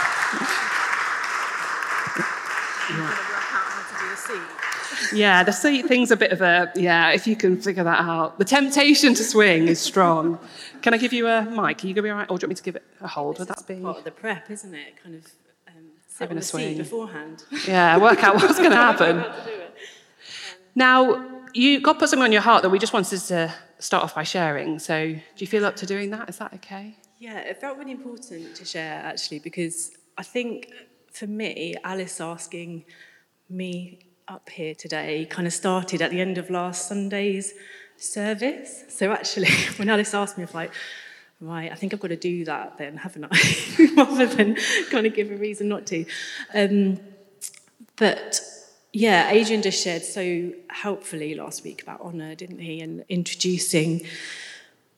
yeah, 5.16 5.42
the 5.42 5.52
seat 5.52 5.86
thing's 5.86 6.10
a 6.10 6.16
bit 6.16 6.32
of 6.32 6.40
a, 6.40 6.70
yeah, 6.76 7.10
if 7.12 7.26
you 7.26 7.36
can 7.36 7.60
figure 7.60 7.84
that 7.84 8.00
out. 8.00 8.38
The 8.38 8.44
temptation 8.44 9.14
to 9.14 9.24
swing 9.24 9.68
is 9.68 9.80
strong. 9.80 10.38
Can 10.82 10.94
I 10.94 10.98
give 10.98 11.12
you 11.12 11.26
a 11.26 11.42
mic? 11.42 11.82
Are 11.82 11.86
you 11.86 11.94
going 11.94 11.96
to 11.96 12.02
be 12.02 12.10
all 12.10 12.18
right? 12.18 12.30
Or 12.30 12.38
do 12.38 12.44
you 12.44 12.48
want 12.48 12.50
me 12.50 12.54
to 12.56 12.62
give 12.62 12.76
it 12.76 12.84
a 13.00 13.08
hold? 13.08 13.38
Would 13.38 13.48
that 13.48 13.66
be? 13.66 13.76
part 13.76 13.98
of 13.98 14.04
the 14.04 14.10
prep, 14.10 14.50
isn't 14.50 14.74
it? 14.74 15.02
Kind 15.02 15.16
of 15.16 15.24
um, 15.68 15.84
having 16.18 16.38
a 16.38 16.42
swing 16.42 16.76
beforehand. 16.78 17.44
Yeah, 17.66 17.98
work 17.98 18.22
out 18.22 18.36
what's 18.36 18.58
going 18.58 18.70
to 18.72 18.76
happen. 18.76 19.24
Now, 20.74 21.24
you 21.54 21.80
God 21.80 21.98
put 21.98 22.10
something 22.10 22.24
on 22.24 22.32
your 22.32 22.42
heart 22.42 22.62
that 22.62 22.70
we 22.70 22.78
just 22.78 22.92
wanted 22.92 23.18
to 23.18 23.54
start 23.78 24.04
off 24.04 24.14
by 24.14 24.22
sharing. 24.22 24.78
So, 24.78 25.12
do 25.12 25.20
you 25.38 25.46
feel 25.46 25.64
up 25.64 25.76
to 25.76 25.86
doing 25.86 26.10
that? 26.10 26.28
Is 26.28 26.38
that 26.38 26.52
okay? 26.54 26.96
Yeah, 27.18 27.38
it 27.38 27.60
felt 27.60 27.78
really 27.78 27.92
important 27.92 28.54
to 28.56 28.64
share 28.64 29.00
actually 29.04 29.38
because 29.38 29.92
I 30.18 30.22
think 30.22 30.70
for 31.12 31.26
me, 31.26 31.74
Alice 31.82 32.20
asking 32.20 32.84
me 33.48 34.05
up 34.28 34.48
here 34.50 34.74
today 34.74 35.24
kind 35.26 35.46
of 35.46 35.52
started 35.52 36.02
at 36.02 36.10
the 36.10 36.20
end 36.20 36.38
of 36.38 36.50
last 36.50 36.88
Sunday's 36.88 37.54
service. 37.96 38.84
So 38.88 39.12
actually, 39.12 39.50
when 39.76 39.88
Alice 39.88 40.14
asked 40.14 40.36
me, 40.36 40.42
I 40.44 40.46
was 40.46 40.54
like, 40.54 40.72
right, 41.40 41.70
I 41.70 41.74
think 41.74 41.94
I've 41.94 42.00
got 42.00 42.08
to 42.08 42.16
do 42.16 42.44
that 42.44 42.78
then, 42.78 42.96
haven't 42.96 43.26
I? 43.30 43.88
Rather 43.96 44.26
than 44.26 44.56
kind 44.90 45.06
of 45.06 45.14
give 45.14 45.30
a 45.30 45.36
reason 45.36 45.68
not 45.68 45.86
to. 45.86 46.04
Um, 46.54 46.98
but 47.96 48.40
yeah, 48.92 49.30
Adrian 49.30 49.62
just 49.62 49.82
shared 49.82 50.02
so 50.02 50.52
helpfully 50.68 51.34
last 51.34 51.62
week 51.62 51.82
about 51.82 52.00
honour, 52.00 52.34
didn't 52.34 52.60
he? 52.60 52.80
And 52.80 53.04
introducing 53.08 54.06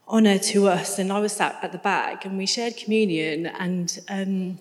honour 0.09 0.39
to 0.39 0.69
us. 0.69 0.99
And 0.99 1.13
I 1.13 1.19
was 1.19 1.33
sat 1.33 1.59
at 1.63 1.73
the 1.73 1.79
back 1.79 2.25
and 2.25 2.39
we 2.39 2.47
shared 2.47 2.77
communion 2.77 3.47
and 3.47 3.99
um, 4.09 4.59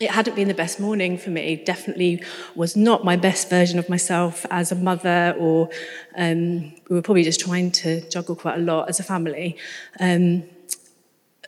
it 0.00 0.10
hadn't 0.12 0.36
been 0.36 0.46
the 0.46 0.54
best 0.54 0.78
morning 0.78 1.18
for 1.18 1.30
me. 1.30 1.56
Definitely 1.56 2.22
was 2.54 2.76
not 2.76 3.04
my 3.04 3.16
best 3.16 3.50
version 3.50 3.80
of 3.80 3.88
myself 3.88 4.46
as 4.48 4.70
a 4.70 4.76
mother, 4.76 5.34
or 5.38 5.70
um, 6.16 6.72
we 6.88 6.94
were 6.94 7.02
probably 7.02 7.24
just 7.24 7.40
trying 7.40 7.72
to 7.72 8.08
juggle 8.08 8.36
quite 8.36 8.58
a 8.58 8.62
lot 8.62 8.88
as 8.88 9.00
a 9.00 9.02
family. 9.02 9.56
Um, 9.98 10.44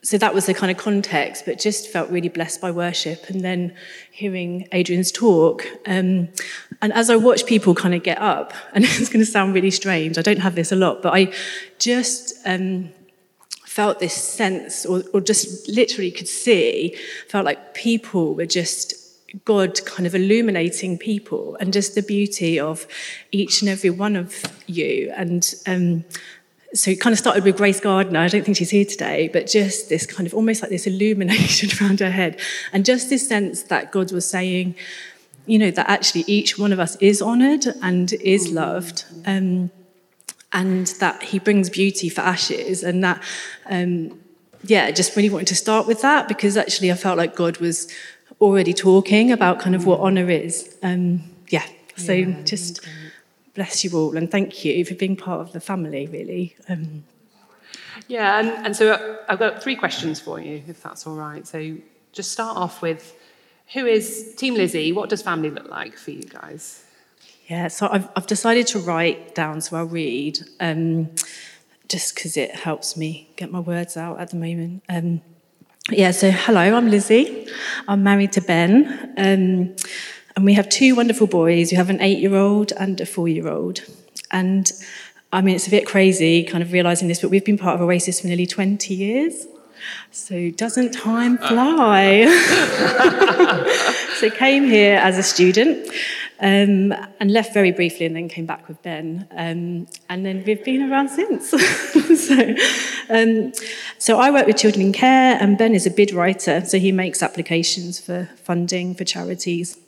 so 0.02 0.18
that 0.18 0.34
was 0.34 0.46
the 0.46 0.54
kind 0.54 0.72
of 0.72 0.78
context, 0.78 1.44
but 1.44 1.60
just 1.60 1.92
felt 1.92 2.10
really 2.10 2.28
blessed 2.28 2.60
by 2.60 2.72
worship. 2.72 3.28
And 3.28 3.42
then 3.42 3.72
hearing 4.10 4.66
Adrian's 4.72 5.12
talk. 5.12 5.64
Um, 5.86 6.28
and 6.82 6.92
as 6.92 7.08
I 7.08 7.16
watched 7.16 7.46
people 7.46 7.74
kind 7.74 7.94
of 7.94 8.02
get 8.02 8.18
up, 8.18 8.52
and 8.72 8.84
it's 8.84 9.10
going 9.10 9.24
to 9.24 9.30
sound 9.30 9.54
really 9.54 9.70
strange, 9.70 10.18
I 10.18 10.22
don't 10.22 10.40
have 10.40 10.56
this 10.56 10.72
a 10.72 10.76
lot, 10.76 11.02
but 11.02 11.14
I 11.14 11.32
just 11.78 12.34
um, 12.44 12.90
felt 13.70 14.00
this 14.00 14.14
sense, 14.14 14.84
or, 14.84 15.04
or 15.14 15.20
just 15.20 15.68
literally 15.68 16.10
could 16.10 16.26
see, 16.26 16.92
felt 17.28 17.44
like 17.44 17.72
people 17.72 18.34
were 18.34 18.44
just 18.44 18.94
God 19.44 19.84
kind 19.86 20.08
of 20.08 20.14
illuminating 20.16 20.98
people 20.98 21.56
and 21.60 21.72
just 21.72 21.94
the 21.94 22.02
beauty 22.02 22.58
of 22.58 22.88
each 23.30 23.62
and 23.62 23.70
every 23.70 23.90
one 23.90 24.16
of 24.16 24.42
you. 24.66 25.12
And 25.16 25.54
um, 25.68 26.04
so 26.74 26.90
it 26.90 27.00
kind 27.00 27.12
of 27.12 27.20
started 27.20 27.44
with 27.44 27.56
Grace 27.56 27.78
Gardner. 27.78 28.18
I 28.18 28.26
don't 28.26 28.44
think 28.44 28.56
she's 28.56 28.70
here 28.70 28.84
today, 28.84 29.30
but 29.32 29.46
just 29.46 29.88
this 29.88 30.04
kind 30.04 30.26
of 30.26 30.34
almost 30.34 30.62
like 30.62 30.72
this 30.72 30.88
illumination 30.88 31.70
around 31.80 32.00
her 32.00 32.10
head. 32.10 32.40
And 32.72 32.84
just 32.84 33.08
this 33.08 33.28
sense 33.28 33.62
that 33.62 33.92
God 33.92 34.10
was 34.10 34.28
saying, 34.28 34.74
you 35.46 35.60
know, 35.60 35.70
that 35.70 35.88
actually 35.88 36.24
each 36.26 36.58
one 36.58 36.72
of 36.72 36.80
us 36.80 36.96
is 36.96 37.22
honored 37.22 37.66
and 37.82 38.12
is 38.14 38.50
loved. 38.50 39.04
Um, 39.24 39.70
and 40.52 40.88
that 40.98 41.22
he 41.22 41.38
brings 41.38 41.70
beauty 41.70 42.08
for 42.08 42.22
ashes 42.22 42.82
and 42.82 43.02
that 43.04 43.22
um, 43.66 44.18
yeah 44.64 44.84
I 44.86 44.92
just 44.92 45.14
really 45.16 45.30
wanted 45.30 45.48
to 45.48 45.54
start 45.54 45.86
with 45.86 46.02
that 46.02 46.28
because 46.28 46.56
actually 46.56 46.90
I 46.90 46.94
felt 46.94 47.18
like 47.18 47.36
God 47.36 47.58
was 47.58 47.92
already 48.40 48.72
talking 48.72 49.30
about 49.30 49.60
kind 49.60 49.74
of 49.74 49.86
what 49.86 50.00
honor 50.00 50.28
is. 50.30 50.76
Um, 50.82 51.22
yeah 51.48 51.66
so 51.96 52.12
yeah, 52.12 52.42
just 52.42 52.86
bless 53.54 53.84
you 53.84 53.90
all 53.92 54.16
and 54.16 54.30
thank 54.30 54.64
you 54.64 54.84
for 54.84 54.94
being 54.94 55.16
part 55.16 55.40
of 55.40 55.52
the 55.52 55.60
family 55.60 56.06
really. 56.06 56.56
Um, 56.68 57.04
yeah 58.08 58.40
and, 58.40 58.48
and 58.66 58.76
so 58.76 59.18
I've 59.28 59.38
got 59.38 59.62
three 59.62 59.76
questions 59.76 60.20
for 60.20 60.40
you 60.40 60.62
if 60.66 60.82
that's 60.82 61.06
all 61.06 61.14
right. 61.14 61.46
So 61.46 61.76
just 62.12 62.32
start 62.32 62.56
off 62.56 62.82
with 62.82 63.16
who 63.72 63.86
is 63.86 64.34
team 64.36 64.54
Lizzie? 64.54 64.90
What 64.90 65.10
does 65.10 65.22
family 65.22 65.50
look 65.50 65.68
like 65.68 65.96
for 65.96 66.10
you 66.10 66.24
guys 66.24 66.84
yeah, 67.50 67.66
so 67.66 67.88
I've, 67.90 68.08
I've 68.14 68.28
decided 68.28 68.68
to 68.68 68.78
write 68.78 69.34
down 69.34 69.60
so 69.60 69.76
I'll 69.76 69.84
read, 69.84 70.38
um, 70.60 71.10
just 71.88 72.14
because 72.14 72.36
it 72.36 72.54
helps 72.54 72.96
me 72.96 73.28
get 73.34 73.50
my 73.50 73.58
words 73.58 73.96
out 73.96 74.20
at 74.20 74.30
the 74.30 74.36
moment. 74.36 74.84
Um, 74.88 75.20
yeah, 75.90 76.12
so 76.12 76.30
hello, 76.30 76.60
I'm 76.60 76.88
Lizzie. 76.88 77.48
I'm 77.88 78.04
married 78.04 78.30
to 78.34 78.40
Ben. 78.40 79.12
Um, 79.16 79.74
and 80.36 80.44
we 80.44 80.54
have 80.54 80.68
two 80.68 80.94
wonderful 80.94 81.26
boys. 81.26 81.72
We 81.72 81.76
have 81.76 81.90
an 81.90 82.00
eight 82.00 82.20
year 82.20 82.36
old 82.36 82.70
and 82.78 83.00
a 83.00 83.06
four 83.06 83.26
year 83.26 83.48
old. 83.48 83.80
And 84.30 84.70
I 85.32 85.40
mean, 85.40 85.56
it's 85.56 85.66
a 85.66 85.70
bit 85.70 85.86
crazy 85.88 86.44
kind 86.44 86.62
of 86.62 86.70
realizing 86.70 87.08
this, 87.08 87.20
but 87.20 87.30
we've 87.30 87.44
been 87.44 87.58
part 87.58 87.74
of 87.74 87.80
Oasis 87.80 88.20
for 88.20 88.28
nearly 88.28 88.46
20 88.46 88.94
years. 88.94 89.48
So 90.12 90.50
doesn't 90.52 90.92
time 90.92 91.36
fly? 91.36 92.26
so 94.18 94.30
came 94.30 94.66
here 94.66 94.98
as 94.98 95.18
a 95.18 95.22
student 95.24 95.90
um, 96.40 96.92
and 97.20 97.30
left 97.30 97.52
very 97.52 97.70
briefly 97.70 98.06
and 98.06 98.16
then 98.16 98.28
came 98.28 98.46
back 98.46 98.66
with 98.68 98.82
Ben. 98.82 99.28
Um, 99.32 99.86
and 100.08 100.24
then 100.24 100.42
we've 100.46 100.64
been 100.64 100.90
around 100.90 101.08
since. 101.08 101.50
so, 102.26 102.54
um, 103.08 103.52
so 103.98 104.18
I 104.18 104.30
work 104.30 104.46
with 104.46 104.56
children 104.56 104.86
in 104.86 104.92
care, 104.92 105.36
and 105.40 105.58
Ben 105.58 105.74
is 105.74 105.86
a 105.86 105.90
bid 105.90 106.12
writer, 106.12 106.64
so 106.64 106.78
he 106.78 106.92
makes 106.92 107.22
applications 107.22 108.00
for 108.00 108.28
funding 108.36 108.94
for 108.94 109.04
charities. 109.04 109.78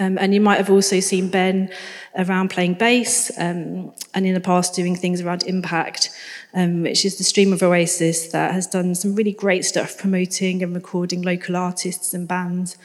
Um, 0.00 0.16
and 0.18 0.32
you 0.32 0.40
might 0.40 0.58
have 0.58 0.70
also 0.70 1.00
seen 1.00 1.28
Ben 1.28 1.70
around 2.16 2.50
playing 2.50 2.74
bass 2.74 3.30
um, 3.38 3.92
and 4.14 4.26
in 4.26 4.34
the 4.34 4.40
past 4.40 4.74
doing 4.74 4.94
things 4.94 5.20
around 5.20 5.42
impact, 5.42 6.10
um, 6.54 6.82
which 6.82 7.04
is 7.04 7.18
the 7.18 7.24
stream 7.24 7.52
of 7.52 7.62
Oasis 7.62 8.28
that 8.28 8.52
has 8.52 8.66
done 8.66 8.94
some 8.94 9.16
really 9.16 9.32
great 9.32 9.64
stuff 9.64 9.98
promoting 9.98 10.62
and 10.62 10.74
recording 10.74 11.22
local 11.22 11.56
artists 11.56 12.14
and 12.14 12.28
bands. 12.28 12.76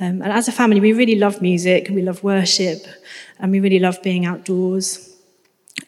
Um, 0.00 0.22
and 0.22 0.32
as 0.32 0.48
a 0.48 0.52
family, 0.52 0.80
we 0.80 0.92
really 0.92 1.16
love 1.16 1.40
music, 1.40 1.88
we 1.90 2.02
love 2.02 2.24
worship, 2.24 2.84
and 3.38 3.52
we 3.52 3.60
really 3.60 3.78
love 3.78 4.02
being 4.02 4.26
outdoors. 4.26 5.15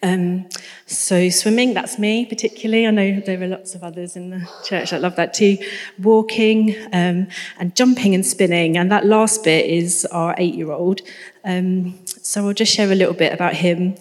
Um, 0.03 0.49
so 0.87 1.29
swimming, 1.29 1.75
that's 1.75 1.99
me 1.99 2.25
particularly. 2.25 2.87
I 2.87 2.91
know 2.91 3.21
there 3.21 3.43
are 3.43 3.49
lots 3.49 3.75
of 3.75 3.83
others 3.83 4.17
in 4.17 4.31
the 4.31 4.49
church 4.65 4.91
that 4.91 5.01
love 5.01 5.17
that 5.17 5.35
too. 5.35 5.59
Walking 5.99 6.77
um, 6.93 7.29
and 7.59 7.75
jumping 7.75 8.15
and 8.15 8.25
spinning, 8.25 8.77
and 8.77 8.93
that 8.93 9.07
last 9.07 9.45
bit 9.45 9.67
is 9.67 10.07
our 10.07 10.35
eight-year-old. 10.39 11.01
Um, 11.45 11.99
so 12.07 12.47
I'll 12.47 12.55
just 12.55 12.73
share 12.73 12.91
a 12.93 12.95
little 12.95 13.15
bit 13.15 13.33
about 13.33 13.55
him, 13.55 13.97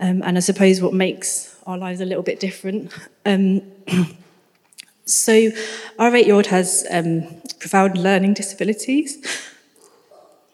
um, 0.00 0.22
and 0.22 0.36
I 0.36 0.40
suppose 0.40 0.80
what 0.80 0.94
makes 0.94 1.58
our 1.66 1.76
lives 1.76 2.00
a 2.00 2.06
little 2.06 2.22
bit 2.22 2.40
different. 2.40 2.92
Um, 3.26 3.62
so 5.04 5.50
our 5.98 6.14
eight-year-old 6.14 6.46
has 6.46 6.86
um, 6.90 7.26
profound 7.58 7.98
learning 7.98 8.34
disabilities. 8.34 9.18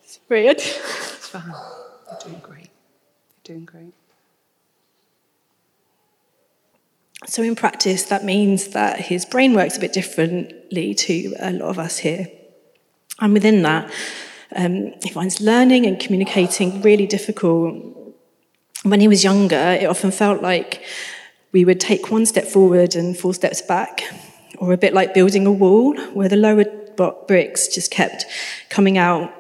It's 0.03 0.19
weird. 0.29 0.57
It's 0.57 1.29
fine. 1.29 1.55
You're 2.11 2.21
doing 2.25 2.41
great. 2.43 2.59
You're 2.59 3.55
doing 3.55 3.65
great. 3.65 3.88
So, 7.29 7.43
in 7.43 7.57
practice, 7.57 8.05
that 8.05 8.25
means 8.25 8.69
that 8.69 9.01
his 9.01 9.27
brain 9.27 9.53
works 9.53 9.77
a 9.77 9.81
bit 9.81 9.93
differently 9.93 10.95
to 10.95 11.35
a 11.39 11.53
lot 11.53 11.69
of 11.69 11.79
us 11.79 11.99
here. 11.99 12.27
And 13.21 13.35
within 13.35 13.61
that, 13.63 13.93
um, 14.57 14.95
he 15.03 15.11
finds 15.11 15.39
learning 15.39 15.85
and 15.85 16.01
communicating 16.01 16.81
really 16.81 17.07
difficult. 17.07 17.85
When 18.83 19.01
he 19.01 19.09
was 19.09 19.25
younger, 19.25 19.77
it 19.79 19.85
often 19.85 20.11
felt 20.11 20.41
like 20.41 20.83
we 21.53 21.67
would 21.67 21.81
take 21.81 22.11
one 22.11 22.25
step 22.25 22.47
forward 22.47 22.97
and 22.97 23.15
four 23.15 23.35
steps 23.35 23.61
back, 23.61 24.05
or 24.57 24.73
a 24.73 24.79
bit 24.79 24.95
like 24.95 25.13
building 25.13 25.47
a 25.47 25.53
wall 25.53 25.95
where 26.15 26.31
the 26.31 26.37
lower 26.37 26.65
bricks 27.27 27.69
just 27.69 27.91
kept 27.91 28.25
coming 28.71 28.97
out. 28.97 29.31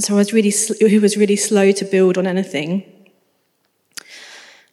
So 0.00 0.14
I 0.14 0.16
was 0.16 0.32
really, 0.32 0.50
he 0.50 0.98
was 0.98 1.16
really 1.16 1.36
slow 1.36 1.70
to 1.70 1.84
build 1.84 2.18
on 2.18 2.26
anything. 2.26 2.95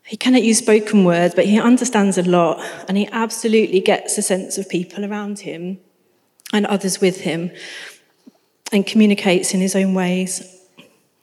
He 0.05 0.17
cannot 0.17 0.43
use 0.43 0.57
spoken 0.57 1.05
words, 1.05 1.33
but 1.33 1.45
he 1.45 1.59
understands 1.59 2.17
a 2.17 2.23
lot 2.23 2.59
and 2.87 2.97
he 2.97 3.07
absolutely 3.11 3.79
gets 3.79 4.17
a 4.17 4.21
sense 4.21 4.57
of 4.57 4.67
people 4.67 5.05
around 5.05 5.39
him 5.39 5.79
and 6.51 6.65
others 6.67 6.99
with 6.99 7.21
him 7.21 7.51
and 8.71 8.85
communicates 8.85 9.53
in 9.53 9.61
his 9.61 9.75
own 9.75 9.93
ways. 9.93 10.49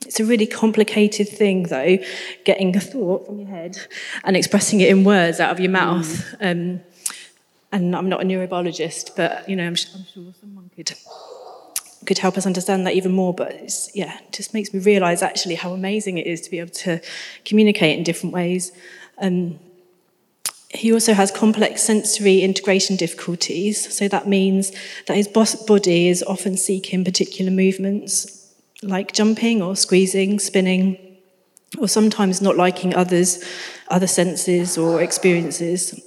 It's 0.07 0.19
a 0.19 0.25
really 0.25 0.47
complicated 0.47 1.29
thing, 1.29 1.65
though, 1.65 1.99
getting 2.45 2.75
a 2.75 2.81
thought 2.81 3.27
from 3.27 3.39
your 3.39 3.49
head 3.49 3.77
and 4.25 4.37
expressing 4.37 4.81
it 4.81 4.89
in 4.89 5.05
words 5.05 5.41
out 5.41 5.53
of 5.53 5.61
your 5.61 5.71
mouth. 5.71 6.09
Mm. 6.41 6.51
Um, 6.51 6.81
and 7.73 7.95
I'm 7.95 8.09
not 8.09 8.23
a 8.23 8.25
neurobiologist, 8.25 9.15
but 9.15 9.49
you 9.49 9.57
know, 9.57 9.65
I'm, 9.67 9.77
I'm 9.95 10.05
sure 10.13 10.33
someone 10.41 10.71
could 10.75 10.93
could 12.07 12.19
help 12.19 12.37
us 12.37 12.47
understand 12.47 12.87
that 12.87 12.95
even 12.95 13.13
more. 13.13 13.35
But 13.35 13.53
it's, 13.53 13.95
yeah, 13.95 14.19
it 14.19 14.33
just 14.33 14.55
makes 14.55 14.73
me 14.73 14.81
realise 14.81 15.23
actually 15.23 15.57
how 15.57 15.73
amazing 15.73 16.19
it 16.19 16.27
is 16.27 16.41
to 16.43 16.51
be 16.51 16.59
able 16.59 16.71
to 16.71 17.01
communicate 17.45 17.99
in 17.99 18.05
different 18.05 18.35
ways. 18.35 18.73
Um, 19.19 19.59
he 20.73 20.93
also 20.93 21.15
has 21.15 21.33
complex 21.33 21.83
sensory 21.83 22.43
integration 22.43 22.95
difficulties, 22.95 23.93
so 23.93 24.07
that 24.07 24.29
means 24.29 24.71
that 25.07 25.17
his 25.17 25.27
body 25.27 26.09
is 26.09 26.23
often 26.23 26.57
seeking 26.57 27.05
particular 27.05 27.51
movements, 27.51 28.55
like 28.83 29.13
jumping 29.13 29.63
or 29.63 29.75
squeezing, 29.75 30.39
spinning, 30.39 30.97
or 31.79 31.89
sometimes 31.89 32.41
not 32.41 32.57
liking 32.57 32.95
others, 32.95 33.45
other 33.89 34.07
senses 34.07 34.79
or 34.79 35.03
experiences. 35.03 36.01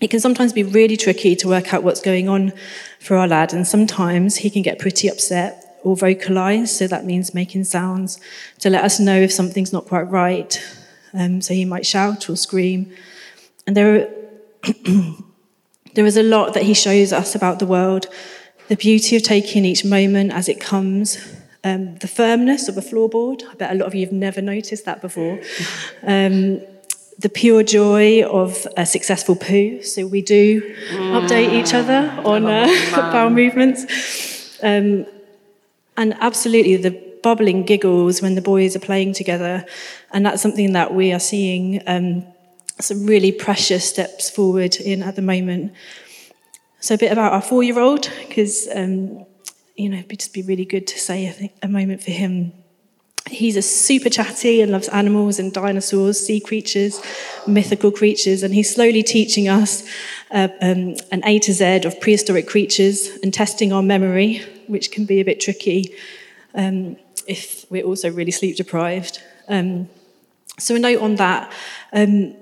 It 0.00 0.10
can 0.10 0.20
sometimes 0.20 0.52
be 0.52 0.62
really 0.62 0.96
tricky 0.96 1.34
to 1.36 1.48
work 1.48 1.74
out 1.74 1.82
what's 1.82 2.00
going 2.00 2.28
on 2.28 2.52
for 3.00 3.16
our 3.16 3.26
lad, 3.26 3.52
and 3.52 3.66
sometimes 3.66 4.36
he 4.36 4.50
can 4.50 4.62
get 4.62 4.78
pretty 4.78 5.08
upset 5.08 5.80
or 5.82 5.96
vocalize, 5.96 6.76
so 6.76 6.86
that 6.86 7.04
means 7.04 7.34
making 7.34 7.64
sounds 7.64 8.20
to 8.60 8.70
let 8.70 8.84
us 8.84 9.00
know 9.00 9.16
if 9.20 9.32
something's 9.32 9.72
not 9.72 9.86
quite 9.86 10.08
right. 10.10 10.62
Um, 11.14 11.40
so 11.40 11.54
he 11.54 11.64
might 11.64 11.86
shout 11.86 12.28
or 12.28 12.36
scream. 12.36 12.92
And 13.66 13.76
there, 13.76 14.02
are 14.02 14.72
there 15.94 16.06
is 16.06 16.16
a 16.16 16.22
lot 16.22 16.54
that 16.54 16.64
he 16.64 16.74
shows 16.74 17.12
us 17.12 17.34
about 17.34 17.58
the 17.58 17.66
world 17.66 18.06
the 18.68 18.76
beauty 18.76 19.16
of 19.16 19.22
taking 19.22 19.64
each 19.64 19.84
moment 19.84 20.30
as 20.30 20.48
it 20.48 20.60
comes, 20.60 21.18
um, 21.64 21.96
the 21.96 22.06
firmness 22.06 22.68
of 22.68 22.76
a 22.76 22.80
floorboard. 22.80 23.42
I 23.50 23.54
bet 23.54 23.72
a 23.72 23.74
lot 23.74 23.86
of 23.86 23.94
you 23.94 24.04
have 24.04 24.12
never 24.12 24.40
noticed 24.40 24.84
that 24.84 25.00
before. 25.00 25.40
Um, 26.02 26.60
the 27.18 27.28
pure 27.28 27.62
joy 27.62 28.22
of 28.22 28.66
a 28.76 28.86
successful 28.86 29.34
poo. 29.34 29.82
So 29.82 30.06
we 30.06 30.22
do 30.22 30.62
mm. 30.62 31.20
update 31.20 31.52
each 31.52 31.74
other 31.74 32.14
on 32.24 32.46
uh, 32.46 32.66
bowel 33.12 33.30
movements. 33.30 34.58
Um, 34.62 35.06
and 35.96 36.14
absolutely 36.20 36.76
the 36.76 36.90
bubbling 37.22 37.64
giggles 37.64 38.22
when 38.22 38.36
the 38.36 38.40
boys 38.40 38.76
are 38.76 38.80
playing 38.80 39.14
together. 39.14 39.66
And 40.12 40.24
that's 40.24 40.40
something 40.40 40.72
that 40.74 40.94
we 40.94 41.12
are 41.12 41.18
seeing 41.18 41.82
um, 41.88 42.24
some 42.80 43.04
really 43.04 43.32
precious 43.32 43.88
steps 43.88 44.30
forward 44.30 44.76
in 44.76 45.02
at 45.02 45.16
the 45.16 45.22
moment. 45.22 45.72
So 46.80 46.94
a 46.94 46.98
bit 46.98 47.10
about 47.10 47.32
our 47.32 47.42
four-year-old, 47.42 48.08
because 48.28 48.68
um, 48.72 49.26
you 49.74 49.88
know, 49.88 49.98
it'd 49.98 50.18
just 50.18 50.32
be 50.32 50.42
really 50.42 50.64
good 50.64 50.86
to 50.86 50.98
say 50.98 51.28
I 51.28 51.32
think, 51.32 51.52
a 51.62 51.68
moment 51.68 52.02
for 52.02 52.12
him 52.12 52.52
He's 53.30 53.56
a 53.56 53.62
super 53.62 54.08
chatty 54.08 54.60
and 54.60 54.72
loves 54.72 54.88
animals 54.88 55.38
and 55.38 55.52
dinosaurs, 55.52 56.18
sea 56.18 56.40
creatures, 56.40 57.00
mythical 57.46 57.90
creatures, 57.90 58.42
and 58.42 58.54
he's 58.54 58.74
slowly 58.74 59.02
teaching 59.02 59.48
us 59.48 59.86
uh, 60.30 60.48
um, 60.60 60.94
an 61.12 61.22
A 61.24 61.38
to 61.40 61.52
Z 61.52 61.84
of 61.84 62.00
prehistoric 62.00 62.46
creatures 62.46 63.08
and 63.22 63.32
testing 63.32 63.72
our 63.72 63.82
memory, 63.82 64.42
which 64.66 64.90
can 64.90 65.04
be 65.04 65.20
a 65.20 65.24
bit 65.24 65.40
tricky 65.40 65.94
um, 66.54 66.96
if 67.26 67.64
we're 67.70 67.84
also 67.84 68.10
really 68.10 68.30
sleep 68.30 68.56
deprived. 68.56 69.22
Um, 69.48 69.88
so, 70.58 70.74
a 70.74 70.78
note 70.78 71.00
on 71.00 71.16
that. 71.16 71.52
Um, 71.92 72.34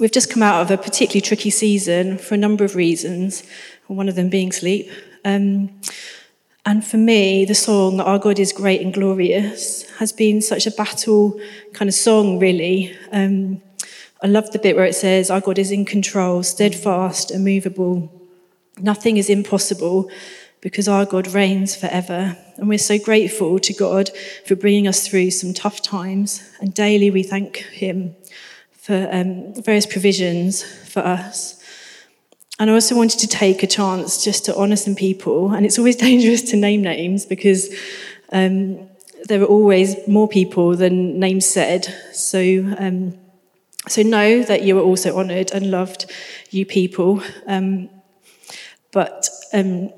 we've 0.00 0.12
just 0.12 0.30
come 0.30 0.42
out 0.42 0.62
of 0.62 0.70
a 0.70 0.76
particularly 0.76 1.20
tricky 1.20 1.50
season 1.50 2.18
for 2.18 2.34
a 2.34 2.38
number 2.38 2.64
of 2.64 2.74
reasons, 2.74 3.42
one 3.86 4.08
of 4.08 4.14
them 4.14 4.28
being 4.28 4.52
sleep. 4.52 4.90
Um, 5.24 5.80
and 6.66 6.84
for 6.84 6.96
me, 6.96 7.44
the 7.44 7.54
song, 7.54 8.00
Our 8.00 8.18
God 8.18 8.40
is 8.40 8.52
Great 8.52 8.80
and 8.80 8.92
Glorious, 8.92 9.88
has 9.98 10.12
been 10.12 10.42
such 10.42 10.66
a 10.66 10.72
battle 10.72 11.40
kind 11.72 11.88
of 11.88 11.94
song, 11.94 12.40
really. 12.40 12.92
Um, 13.12 13.62
I 14.20 14.26
love 14.26 14.50
the 14.50 14.58
bit 14.58 14.74
where 14.74 14.84
it 14.84 14.96
says, 14.96 15.30
Our 15.30 15.40
God 15.40 15.60
is 15.60 15.70
in 15.70 15.84
control, 15.84 16.42
steadfast, 16.42 17.30
immovable. 17.30 18.12
Nothing 18.80 19.16
is 19.16 19.30
impossible 19.30 20.10
because 20.60 20.88
our 20.88 21.06
God 21.06 21.28
reigns 21.28 21.76
forever. 21.76 22.36
And 22.56 22.68
we're 22.68 22.78
so 22.78 22.98
grateful 22.98 23.60
to 23.60 23.72
God 23.72 24.10
for 24.44 24.56
bringing 24.56 24.88
us 24.88 25.06
through 25.06 25.30
some 25.30 25.54
tough 25.54 25.82
times. 25.82 26.42
And 26.60 26.74
daily 26.74 27.12
we 27.12 27.22
thank 27.22 27.58
Him 27.58 28.16
for 28.72 29.08
um, 29.12 29.54
various 29.62 29.86
provisions 29.86 30.64
for 30.64 31.00
us. 31.00 31.55
And 32.58 32.70
I 32.70 32.74
also 32.74 32.96
wanted 32.96 33.20
to 33.20 33.26
take 33.26 33.62
a 33.62 33.66
chance 33.66 34.24
just 34.24 34.44
to 34.46 34.56
honour 34.56 34.76
some 34.76 34.94
people. 34.94 35.52
And 35.52 35.66
it's 35.66 35.78
always 35.78 35.96
dangerous 36.08 36.42
to 36.50 36.56
name 36.56 36.82
names 36.82 37.26
because 37.26 37.68
um, 38.32 38.88
there 39.28 39.42
are 39.42 39.46
always 39.46 39.96
more 40.08 40.28
people 40.28 40.74
than 40.74 41.18
names 41.18 41.46
said. 41.46 41.86
So, 42.12 42.38
um, 42.78 43.18
so 43.88 44.02
know 44.02 44.42
that 44.42 44.62
you 44.62 44.78
are 44.78 44.82
also 44.82 45.16
honoured 45.16 45.52
and 45.52 45.70
loved, 45.70 46.10
you 46.50 46.64
people. 46.64 47.22
Um, 47.46 47.90
but 48.92 49.28
um, 49.52 49.90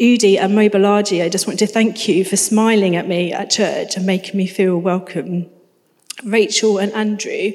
Udi 0.00 0.38
and 0.38 0.52
Mobalaji, 0.54 1.24
I 1.24 1.28
just 1.28 1.48
want 1.48 1.58
to 1.58 1.66
thank 1.66 2.06
you 2.06 2.24
for 2.24 2.36
smiling 2.36 2.94
at 2.94 3.08
me 3.08 3.32
at 3.32 3.50
church 3.50 3.96
and 3.96 4.06
making 4.06 4.36
me 4.36 4.46
feel 4.46 4.78
welcome. 4.78 5.50
Rachel 6.24 6.78
and 6.78 6.92
Andrew, 6.92 7.52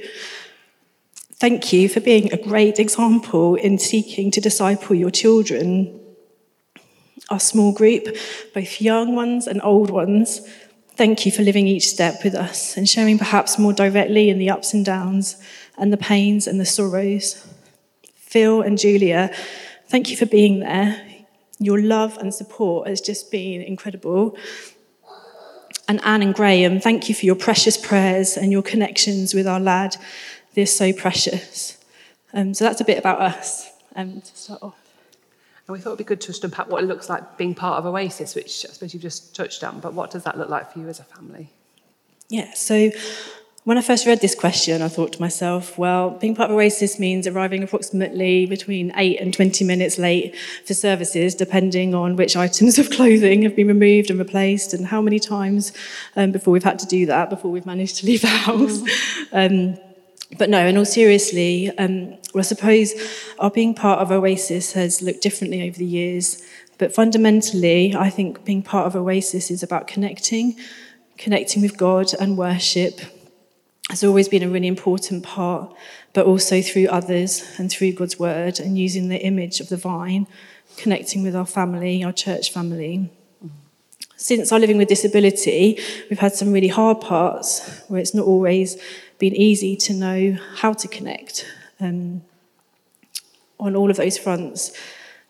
Thank 1.44 1.74
you 1.74 1.90
for 1.90 2.00
being 2.00 2.32
a 2.32 2.38
great 2.38 2.80
example 2.80 3.56
in 3.56 3.78
seeking 3.78 4.32
to 4.32 4.40
disciple 4.40 4.96
your 4.96 5.12
children. 5.12 6.00
Our 7.30 7.40
small 7.42 7.74
group, 7.74 8.16
both 8.54 8.80
young 8.80 9.14
ones 9.14 9.46
and 9.46 9.60
old 9.62 9.90
ones, 9.90 10.40
thank 10.96 11.26
you 11.26 11.34
for 11.34 11.42
living 11.42 11.68
each 11.68 11.90
step 11.90 12.24
with 12.24 12.34
us 12.34 12.78
and 12.78 12.88
sharing 12.88 13.18
perhaps 13.18 13.60
more 13.60 13.74
directly 13.74 14.30
in 14.30 14.38
the 14.38 14.50
ups 14.50 14.74
and 14.74 14.86
downs 14.86 15.36
and 15.78 15.92
the 15.92 15.98
pains 15.98 16.48
and 16.48 16.62
the 16.62 16.66
sorrows. 16.66 17.46
Phil 18.16 18.62
and 18.62 18.78
Julia, 18.78 19.30
thank 19.88 20.10
you 20.10 20.16
for 20.16 20.26
being 20.26 20.62
there. 20.62 21.06
Your 21.60 21.82
love 21.82 22.18
and 22.20 22.34
support 22.34 22.88
has 22.88 23.02
just 23.02 23.32
been 23.32 23.62
incredible. 23.62 24.38
And 25.90 26.00
Anne 26.06 26.22
and 26.22 26.34
Graham, 26.34 26.80
thank 26.80 27.10
you 27.10 27.16
for 27.16 27.26
your 27.26 27.36
precious 27.36 27.76
prayers 27.76 28.38
and 28.38 28.50
your 28.50 28.64
connections 28.64 29.34
with 29.34 29.46
our 29.46 29.60
lad 29.60 29.98
they're 30.54 30.66
so 30.66 30.94
precious. 30.94 31.78
Um, 32.34 32.54
so 32.54 32.66
that's 32.66 32.82
a 32.82 32.86
bit 32.86 32.98
about 32.98 33.22
us 33.22 33.70
um, 33.96 34.22
to 34.22 34.36
start 34.36 34.64
off. 34.64 34.80
And 35.68 35.74
we 35.74 35.80
thought 35.80 35.92
it'd 35.92 36.00
be 36.00 36.04
good 36.04 36.22
to 36.22 36.28
just 36.28 36.44
unpack 36.44 36.70
what 36.70 36.84
it 36.84 36.88
looks 36.88 37.10
like 37.10 37.38
being 37.38 37.56
part 37.56 37.78
of 37.78 37.86
Oasis, 37.86 38.36
which 38.36 38.66
I 38.68 38.74
suppose 38.74 38.94
you've 38.94 39.04
just 39.04 39.36
touched 39.36 39.64
on, 39.64 39.80
but 39.80 39.94
what 39.94 40.12
does 40.12 40.24
that 40.24 40.38
look 40.38 40.50
like 40.50 40.74
for 40.74 40.80
you 40.80 40.90
as 40.90 41.00
a 41.00 41.04
family? 41.04 41.50
Yeah, 42.28 42.54
so 42.54 42.92
when 43.64 43.78
I 43.78 43.82
first 43.82 44.06
read 44.06 44.20
this 44.20 44.36
question, 44.36 44.82
I 44.82 44.90
thought 44.90 45.14
to 45.14 45.22
myself, 45.22 45.78
well, 45.78 46.10
being 46.10 46.36
part 46.36 46.50
of 46.50 46.58
Oasis 46.58 47.00
means 47.00 47.28
arriving 47.28 47.64
approximately 47.64 48.46
between 48.46 48.92
8 48.94 49.22
and 49.22 49.34
20 49.34 49.64
minutes 49.64 49.98
late 49.98 50.36
for 50.66 50.74
services, 50.74 51.34
depending 51.34 51.96
on 51.96 52.18
which 52.18 52.36
items 52.48 52.78
of 52.78 52.90
clothing 52.90 53.44
have 53.44 53.56
been 53.56 53.68
removed 53.68 54.10
and 54.10 54.20
replaced, 54.20 54.74
and 54.74 54.88
how 54.88 55.02
many 55.02 55.18
times 55.18 55.72
um, 56.18 56.34
before 56.34 56.52
we've 56.52 56.64
had 56.64 56.80
to 56.80 56.86
do 56.88 57.06
that, 57.06 57.30
before 57.30 57.52
we've 57.52 57.66
managed 57.66 57.98
to 57.98 58.06
leave 58.06 58.22
the 58.22 58.28
house. 58.48 58.82
um, 59.32 59.78
but 60.38 60.50
no, 60.50 60.66
in 60.66 60.78
all 60.78 60.86
seriously, 60.86 61.70
um, 61.78 62.10
well, 62.34 62.40
I 62.40 62.42
suppose 62.42 62.94
our 63.40 63.52
being 63.52 63.74
part 63.74 64.00
of 64.00 64.12
Oasis 64.12 64.74
has 64.74 65.02
looked 65.02 65.22
differently 65.22 65.68
over 65.68 65.78
the 65.78 65.86
years. 65.86 66.42
But 66.78 66.94
fundamentally, 66.94 67.96
I 67.96 68.10
think 68.10 68.44
being 68.46 68.64
part 68.64 68.88
of 68.88 68.96
Oasis 68.96 69.52
is 69.52 69.64
about 69.64 69.88
connecting, 69.88 70.56
connecting 71.18 71.62
with 71.62 71.78
God 71.78 72.14
and 72.20 72.38
worship 72.38 73.00
has 73.90 74.04
always 74.04 74.30
been 74.30 74.44
a 74.44 74.50
really 74.50 74.68
important 74.68 75.24
part, 75.24 75.74
but 76.14 76.26
also 76.26 76.62
through 76.62 76.88
others 76.88 77.44
and 77.58 77.70
through 77.70 77.94
God's 77.94 78.18
word 78.18 78.60
and 78.60 78.78
using 78.78 79.10
the 79.10 79.22
image 79.22 79.60
of 79.60 79.70
the 79.70 79.78
vine, 79.78 80.26
connecting 80.78 81.22
with 81.22 81.36
our 81.36 81.46
family, 81.46 82.04
our 82.04 82.14
church 82.14 82.52
family. 82.52 83.12
Since 84.16 84.52
our 84.52 84.60
living 84.60 84.78
with 84.78 84.88
disability, 84.88 85.80
we've 86.10 86.20
had 86.20 86.34
some 86.34 86.54
really 86.54 86.68
hard 86.68 87.02
parts 87.02 87.82
where 87.88 88.00
it's 88.00 88.14
not 88.14 88.26
always 88.26 88.82
been 89.18 89.36
easy 89.36 89.76
to 89.76 89.94
know 89.94 90.38
how 90.58 90.74
to 90.74 90.88
connect 90.88 91.46
um, 91.80 92.22
on 93.60 93.76
all 93.76 93.90
of 93.90 93.98
those 93.98 94.18
fronts, 94.18 94.72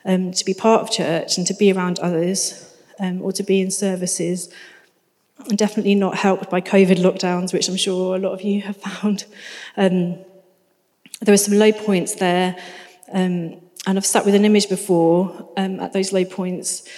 um, 0.04 0.32
to 0.32 0.44
be 0.44 0.54
part 0.54 0.82
of 0.82 0.90
church 0.90 1.38
and 1.38 1.46
to 1.46 1.54
be 1.54 1.72
around 1.72 1.98
others 1.98 2.76
um, 3.00 3.22
or 3.22 3.32
to 3.32 3.42
be 3.42 3.60
in 3.60 3.70
services. 3.70 4.52
And 5.48 5.58
definitely 5.58 5.94
not 5.94 6.16
helped 6.16 6.50
by 6.50 6.60
COVID 6.60 6.98
lockdowns, 6.98 7.52
which 7.52 7.68
I'm 7.68 7.76
sure 7.76 8.16
a 8.16 8.18
lot 8.18 8.32
of 8.32 8.42
you 8.42 8.62
have 8.62 8.76
found. 8.88 9.24
Um, 9.76 10.18
there 11.20 11.32
were 11.32 11.38
some 11.38 11.58
low 11.58 11.72
points 11.72 12.16
there, 12.16 12.56
um, 13.12 13.60
and 13.86 13.98
I've 13.98 14.06
sat 14.06 14.24
with 14.24 14.34
an 14.34 14.44
image 14.44 14.68
before 14.68 15.50
um, 15.56 15.80
at 15.80 15.92
those 15.92 16.12
low 16.12 16.24
points 16.24 16.88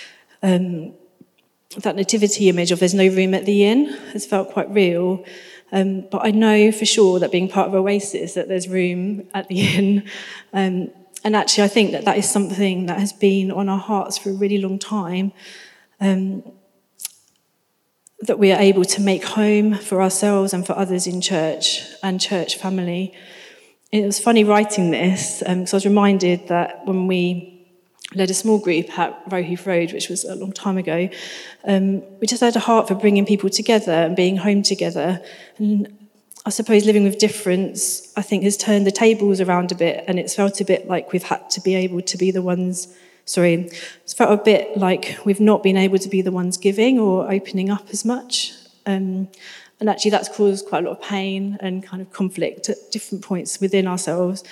that 1.78 1.96
nativity 1.96 2.48
image 2.48 2.70
of 2.70 2.78
there's 2.78 2.94
no 2.94 3.08
room 3.08 3.34
at 3.34 3.44
the 3.44 3.64
inn 3.64 3.86
has 4.12 4.24
felt 4.24 4.50
quite 4.52 4.70
real. 4.70 5.24
Um, 5.72 6.06
but 6.10 6.24
I 6.24 6.30
know 6.30 6.70
for 6.70 6.86
sure 6.86 7.18
that 7.18 7.32
being 7.32 7.48
part 7.48 7.68
of 7.68 7.74
Oasis, 7.74 8.34
that 8.34 8.48
there's 8.48 8.68
room 8.68 9.28
at 9.34 9.48
the 9.48 9.60
inn. 9.76 10.08
Um, 10.52 10.90
and 11.24 11.34
actually, 11.34 11.64
I 11.64 11.68
think 11.68 11.92
that 11.92 12.04
that 12.04 12.18
is 12.18 12.30
something 12.30 12.86
that 12.86 13.00
has 13.00 13.12
been 13.12 13.50
on 13.50 13.68
our 13.68 13.78
hearts 13.78 14.16
for 14.16 14.30
a 14.30 14.34
really 14.34 14.58
long 14.58 14.78
time. 14.78 15.32
Um, 16.00 16.44
that 18.20 18.38
we 18.38 18.50
are 18.50 18.60
able 18.60 18.84
to 18.84 19.00
make 19.00 19.24
home 19.24 19.74
for 19.74 20.00
ourselves 20.00 20.54
and 20.54 20.66
for 20.66 20.72
others 20.72 21.06
in 21.06 21.20
church 21.20 21.82
and 22.02 22.20
church 22.20 22.56
family. 22.56 23.12
It 23.92 24.04
was 24.04 24.18
funny 24.18 24.42
writing 24.42 24.90
this 24.90 25.40
because 25.40 25.72
um, 25.72 25.76
I 25.76 25.76
was 25.76 25.84
reminded 25.84 26.48
that 26.48 26.86
when 26.86 27.06
we 27.06 27.55
led 28.14 28.30
a 28.30 28.34
small 28.34 28.58
group 28.58 28.96
at 28.98 29.20
Rowheath 29.30 29.66
Road, 29.66 29.92
which 29.92 30.08
was 30.08 30.24
a 30.24 30.34
long 30.34 30.52
time 30.52 30.78
ago, 30.78 31.08
um, 31.64 32.02
we 32.20 32.26
just 32.26 32.40
had 32.40 32.54
a 32.56 32.60
heart 32.60 32.88
for 32.88 32.94
bringing 32.94 33.26
people 33.26 33.50
together 33.50 33.92
and 33.92 34.14
being 34.14 34.36
home 34.36 34.62
together. 34.62 35.20
And 35.58 36.08
I 36.44 36.50
suppose 36.50 36.84
living 36.84 37.02
with 37.02 37.18
difference, 37.18 38.12
I 38.16 38.22
think, 38.22 38.44
has 38.44 38.56
turned 38.56 38.86
the 38.86 38.92
tables 38.92 39.40
around 39.40 39.72
a 39.72 39.74
bit, 39.74 40.04
and 40.06 40.18
it's 40.18 40.36
felt 40.36 40.60
a 40.60 40.64
bit 40.64 40.86
like 40.86 41.12
we've 41.12 41.24
had 41.24 41.50
to 41.50 41.60
be 41.60 41.74
able 41.74 42.02
to 42.02 42.16
be 42.16 42.30
the 42.30 42.42
ones. 42.42 42.88
Sorry, 43.24 43.54
it's 44.04 44.14
felt 44.14 44.30
a 44.30 44.42
bit 44.42 44.76
like 44.76 45.18
we've 45.24 45.40
not 45.40 45.64
been 45.64 45.76
able 45.76 45.98
to 45.98 46.08
be 46.08 46.22
the 46.22 46.30
ones 46.30 46.56
giving 46.56 47.00
or 47.00 47.30
opening 47.30 47.70
up 47.70 47.88
as 47.90 48.04
much. 48.04 48.52
Um, 48.86 49.28
and 49.80 49.90
actually, 49.90 50.12
that's 50.12 50.28
caused 50.28 50.66
quite 50.66 50.84
a 50.84 50.88
lot 50.88 50.98
of 50.98 51.02
pain 51.02 51.58
and 51.60 51.82
kind 51.82 52.00
of 52.00 52.12
conflict 52.12 52.68
at 52.68 52.76
different 52.92 53.24
points 53.24 53.60
within 53.60 53.88
ourselves. 53.88 54.44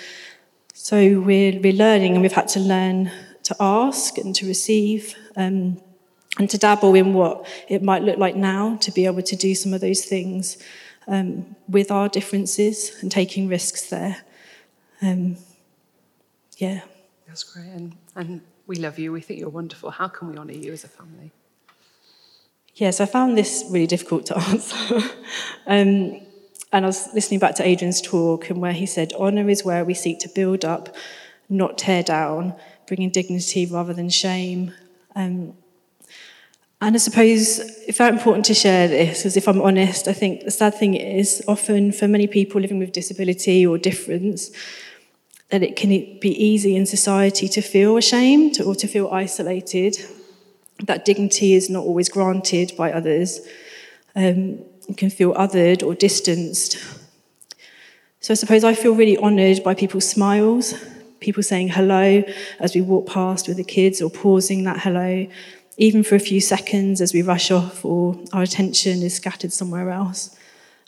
So 0.73 0.97
we're, 0.97 1.57
we're 1.61 1.71
learning, 1.71 2.13
and 2.13 2.21
we've 2.21 2.33
had 2.33 2.49
to 2.49 2.59
learn 2.59 3.09
to 3.45 3.55
ask 3.59 4.17
and 4.17 4.35
to 4.35 4.47
receive, 4.47 5.15
um, 5.35 5.81
and 6.37 6.49
to 6.49 6.57
dabble 6.57 6.93
in 6.95 7.13
what 7.13 7.47
it 7.69 7.81
might 7.81 8.03
look 8.03 8.17
like 8.17 8.35
now 8.35 8.75
to 8.77 8.91
be 8.91 9.05
able 9.05 9.21
to 9.21 9.35
do 9.35 9.55
some 9.55 9.73
of 9.73 9.81
those 9.81 10.03
things 10.03 10.57
um, 11.07 11.55
with 11.67 11.91
our 11.91 12.09
differences 12.09 13.01
and 13.01 13.11
taking 13.11 13.47
risks 13.47 13.89
there. 13.89 14.17
Um, 15.01 15.37
yeah. 16.57 16.81
That's 17.27 17.43
great. 17.43 17.67
And, 17.67 17.95
and 18.15 18.41
we 18.67 18.77
love 18.77 18.99
you. 18.99 19.11
We 19.11 19.21
think 19.21 19.39
you're 19.39 19.49
wonderful. 19.49 19.91
How 19.91 20.07
can 20.07 20.29
we 20.29 20.37
honour 20.37 20.53
you 20.53 20.73
as 20.73 20.83
a 20.83 20.87
family? 20.87 21.31
Yes, 22.75 22.99
I 22.99 23.05
found 23.05 23.37
this 23.37 23.65
really 23.69 23.87
difficult 23.87 24.25
to 24.27 24.37
answer. 24.49 24.95
um, 25.67 26.21
and 26.71 26.83
I 26.83 26.87
was 26.87 27.13
listening 27.13 27.39
back 27.39 27.55
to 27.55 27.65
Adrian's 27.65 28.01
talk, 28.01 28.49
and 28.49 28.59
where 28.61 28.73
he 28.73 28.85
said, 28.85 29.13
Honour 29.13 29.49
is 29.49 29.63
where 29.63 29.85
we 29.85 29.93
seek 29.93 30.19
to 30.19 30.29
build 30.29 30.65
up, 30.65 30.93
not 31.47 31.77
tear 31.77 32.03
down, 32.03 32.53
bringing 32.87 33.09
dignity 33.09 33.65
rather 33.65 33.93
than 33.93 34.09
shame. 34.09 34.73
Um, 35.15 35.53
and 36.81 36.95
I 36.95 36.97
suppose 36.97 37.59
it's 37.87 37.97
very 37.97 38.11
important 38.11 38.45
to 38.45 38.53
share 38.53 38.87
this, 38.87 39.19
because 39.19 39.37
if 39.37 39.47
I'm 39.47 39.61
honest, 39.61 40.07
I 40.07 40.13
think 40.13 40.43
the 40.43 40.51
sad 40.51 40.75
thing 40.75 40.93
is 40.93 41.43
often 41.47 41.91
for 41.91 42.07
many 42.07 42.27
people 42.27 42.61
living 42.61 42.79
with 42.79 42.91
disability 42.91 43.65
or 43.65 43.77
difference, 43.77 44.51
that 45.49 45.63
it 45.63 45.75
can 45.75 45.89
be 45.89 46.35
easy 46.37 46.75
in 46.75 46.85
society 46.85 47.47
to 47.47 47.61
feel 47.61 47.97
ashamed 47.97 48.59
or 48.59 48.75
to 48.75 48.87
feel 48.87 49.09
isolated. 49.09 49.97
That 50.83 51.05
dignity 51.05 51.53
is 51.53 51.69
not 51.69 51.85
always 51.85 52.09
granted 52.09 52.73
by 52.77 52.91
others. 52.91 53.39
Um, 54.15 54.59
you 54.87 54.95
can 54.95 55.09
feel 55.09 55.33
othered 55.33 55.81
or 55.81 55.95
distanced. 55.95 56.77
So 58.19 58.33
I 58.33 58.35
suppose 58.35 58.63
I 58.63 58.73
feel 58.73 58.95
really 58.95 59.17
honoured 59.17 59.63
by 59.63 59.75
people's 59.75 60.09
smiles, 60.09 60.73
people 61.25 61.41
saying 61.41 61.69
hello 61.69 62.23
as 62.59 62.75
we 62.75 62.81
walk 62.81 63.07
past 63.07 63.47
with 63.47 63.57
the 63.57 63.63
kids 63.63 63.99
or 63.99 64.11
pausing 64.11 64.63
that 64.63 64.79
hello, 64.79 65.25
even 65.77 66.03
for 66.03 66.13
a 66.13 66.19
few 66.19 66.39
seconds 66.39 67.01
as 67.01 67.13
we 67.13 67.23
rush 67.23 67.49
off 67.49 67.83
or 67.83 68.15
our 68.31 68.43
attention 68.43 69.01
is 69.01 69.15
scattered 69.15 69.51
somewhere 69.51 69.89
else. 69.89 70.37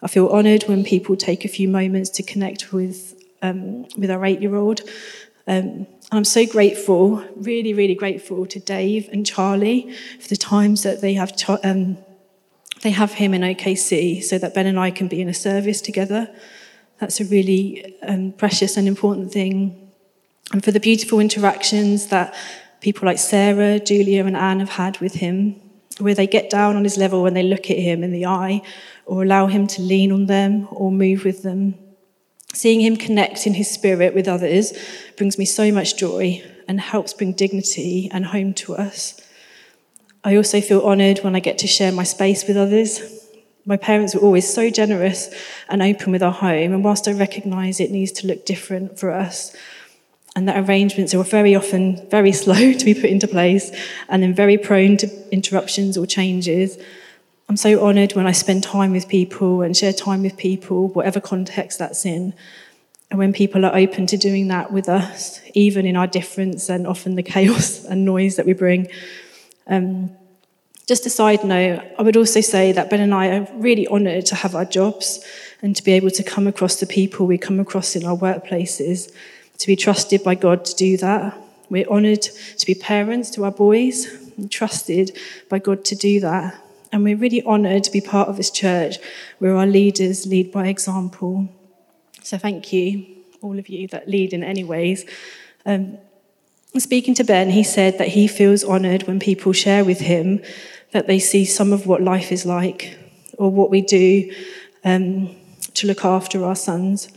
I 0.03 0.07
feel 0.07 0.27
honoured 0.29 0.63
when 0.67 0.83
people 0.83 1.15
take 1.15 1.43
a 1.43 1.47
few 1.47 1.67
moments 1.67 2.11
to 2.11 2.23
connect 2.23 2.71
with, 2.71 3.19
um, 3.41 3.87
with 3.97 4.11
our 4.11 4.23
eight 4.23 4.39
year 4.39 4.55
old. 4.55 4.81
Um, 5.47 5.87
I'm 6.11 6.23
so 6.23 6.45
grateful, 6.45 7.23
really, 7.35 7.73
really 7.73 7.95
grateful 7.95 8.45
to 8.45 8.59
Dave 8.59 9.09
and 9.11 9.25
Charlie 9.25 9.91
for 10.19 10.27
the 10.27 10.37
times 10.37 10.83
that 10.83 11.01
they 11.01 11.15
have, 11.15 11.33
um, 11.63 11.97
they 12.83 12.91
have 12.91 13.13
him 13.13 13.33
in 13.33 13.41
OKC 13.41 14.21
so 14.21 14.37
that 14.37 14.53
Ben 14.53 14.67
and 14.67 14.79
I 14.79 14.91
can 14.91 15.07
be 15.07 15.19
in 15.19 15.29
a 15.29 15.33
service 15.33 15.81
together. 15.81 16.29
That's 16.99 17.19
a 17.19 17.25
really 17.25 17.95
um, 18.03 18.33
precious 18.33 18.77
and 18.77 18.87
important 18.87 19.31
thing 19.31 19.86
and 20.51 20.63
for 20.63 20.71
the 20.71 20.79
beautiful 20.79 21.19
interactions 21.19 22.07
that 22.07 22.33
people 22.81 23.05
like 23.05 23.17
Sarah, 23.17 23.79
Julia, 23.79 24.25
and 24.25 24.37
Anne 24.37 24.59
have 24.59 24.69
had 24.69 24.99
with 24.99 25.15
him, 25.15 25.59
where 25.99 26.15
they 26.15 26.27
get 26.27 26.49
down 26.49 26.75
on 26.75 26.83
his 26.83 26.97
level 26.97 27.23
when 27.23 27.33
they 27.33 27.43
look 27.43 27.69
at 27.69 27.77
him 27.77 28.03
in 28.03 28.11
the 28.11 28.25
eye, 28.25 28.61
or 29.05 29.23
allow 29.23 29.47
him 29.47 29.67
to 29.67 29.81
lean 29.81 30.11
on 30.11 30.27
them 30.27 30.67
or 30.71 30.91
move 30.91 31.23
with 31.23 31.43
them. 31.43 31.75
Seeing 32.53 32.81
him 32.81 32.97
connect 32.97 33.45
in 33.45 33.55
his 33.55 33.69
spirit 33.69 34.13
with 34.13 34.27
others 34.27 34.73
brings 35.17 35.37
me 35.37 35.45
so 35.45 35.71
much 35.71 35.97
joy 35.97 36.41
and 36.67 36.79
helps 36.79 37.13
bring 37.13 37.33
dignity 37.33 38.09
and 38.11 38.25
home 38.25 38.53
to 38.55 38.75
us. 38.75 39.19
I 40.23 40.35
also 40.35 40.61
feel 40.61 40.81
honoured 40.81 41.19
when 41.19 41.35
I 41.35 41.39
get 41.39 41.57
to 41.59 41.67
share 41.67 41.91
my 41.91 42.03
space 42.03 42.47
with 42.47 42.57
others. 42.57 43.01
My 43.65 43.77
parents 43.77 44.15
were 44.15 44.21
always 44.21 44.51
so 44.51 44.69
generous 44.69 45.33
and 45.69 45.81
open 45.81 46.11
with 46.11 46.23
our 46.23 46.31
home, 46.31 46.73
and 46.73 46.83
whilst 46.83 47.07
I 47.07 47.11
recognise 47.11 47.79
it 47.79 47.91
needs 47.91 48.11
to 48.13 48.27
look 48.27 48.45
different 48.45 48.97
for 48.97 49.11
us, 49.11 49.55
and 50.37 50.47
that 50.47 50.69
arrangements 50.69 51.15
are 51.15 51.23
very 51.23 51.55
often 51.55 52.07
very 52.09 52.31
slow 52.43 52.71
to 52.71 52.85
be 52.85 52.93
put 52.93 53.05
into 53.05 53.27
place 53.27 53.71
and 54.07 54.21
then 54.21 54.35
very 54.35 54.55
prone 54.55 54.95
to 54.95 55.09
interruptions 55.31 55.97
or 55.97 56.05
changes. 56.05 56.77
I'm 57.49 57.57
so 57.57 57.83
honoured 57.83 58.13
when 58.13 58.27
I 58.27 58.33
spend 58.33 58.63
time 58.63 58.91
with 58.91 59.07
people 59.07 59.63
and 59.63 59.75
share 59.75 59.93
time 59.93 60.21
with 60.21 60.37
people, 60.37 60.89
whatever 60.89 61.19
context 61.19 61.79
that's 61.79 62.05
in. 62.05 62.35
And 63.09 63.17
when 63.17 63.33
people 63.33 63.65
are 63.65 63.75
open 63.75 64.05
to 64.05 64.17
doing 64.17 64.47
that 64.49 64.71
with 64.71 64.87
us, 64.87 65.41
even 65.55 65.87
in 65.87 65.95
our 65.95 66.05
difference 66.05 66.69
and 66.69 66.85
often 66.85 67.15
the 67.15 67.23
chaos 67.33 67.83
and 67.85 68.05
noise 68.05 68.35
that 68.35 68.45
we 68.45 68.53
bring. 68.53 68.89
Um, 69.65 70.11
just 70.87 71.07
a 71.07 71.09
side 71.09 71.43
note, 71.43 71.81
I 71.97 72.03
would 72.03 72.15
also 72.15 72.41
say 72.41 72.71
that 72.73 72.91
Ben 72.91 73.01
and 73.01 73.13
I 73.13 73.29
are 73.29 73.47
really 73.55 73.87
honoured 73.87 74.27
to 74.27 74.35
have 74.35 74.53
our 74.53 74.65
jobs 74.65 75.25
and 75.63 75.75
to 75.75 75.83
be 75.83 75.93
able 75.93 76.11
to 76.11 76.23
come 76.23 76.45
across 76.45 76.79
the 76.79 76.85
people 76.85 77.25
we 77.25 77.39
come 77.39 77.59
across 77.59 77.95
in 77.95 78.05
our 78.05 78.15
workplaces 78.15 79.11
to 79.57 79.67
be 79.67 79.75
trusted 79.75 80.23
by 80.23 80.35
God 80.35 80.65
to 80.65 80.75
do 80.75 80.97
that. 80.97 81.37
We're 81.69 81.87
honoured 81.87 82.21
to 82.21 82.65
be 82.65 82.75
parents 82.75 83.29
to 83.31 83.43
our 83.43 83.51
boys, 83.51 84.07
trusted 84.49 85.17
by 85.49 85.59
God 85.59 85.83
to 85.85 85.95
do 85.95 86.19
that. 86.21 86.61
And 86.91 87.03
we're 87.03 87.17
really 87.17 87.43
honoured 87.43 87.83
to 87.83 87.91
be 87.91 88.01
part 88.01 88.29
of 88.29 88.37
this 88.37 88.49
church 88.49 88.97
where 89.39 89.55
our 89.55 89.67
leaders 89.67 90.25
lead 90.25 90.51
by 90.51 90.67
example. 90.67 91.49
So 92.23 92.37
thank 92.37 92.71
you, 92.71 93.05
all 93.41 93.59
of 93.59 93.67
you 93.67 93.87
that 93.89 94.07
lead 94.07 94.33
in 94.33 94.43
any 94.43 94.63
ways. 94.63 95.05
Um, 95.65 95.97
speaking 96.77 97.13
to 97.15 97.23
Ben, 97.23 97.49
he 97.49 97.63
said 97.63 97.97
that 97.97 98.09
he 98.09 98.27
feels 98.27 98.63
honoured 98.63 99.03
when 99.03 99.19
people 99.19 99.51
share 99.51 99.83
with 99.83 99.99
him 99.99 100.41
that 100.91 101.07
they 101.07 101.19
see 101.19 101.43
some 101.43 101.73
of 101.73 101.85
what 101.85 102.01
life 102.01 102.31
is 102.31 102.45
like 102.45 102.97
or 103.37 103.51
what 103.51 103.69
we 103.69 103.81
do 103.81 104.33
um, 104.85 105.35
to 105.73 105.87
look 105.87 106.05
after 106.05 106.45
our 106.45 106.55
sons 106.55 107.09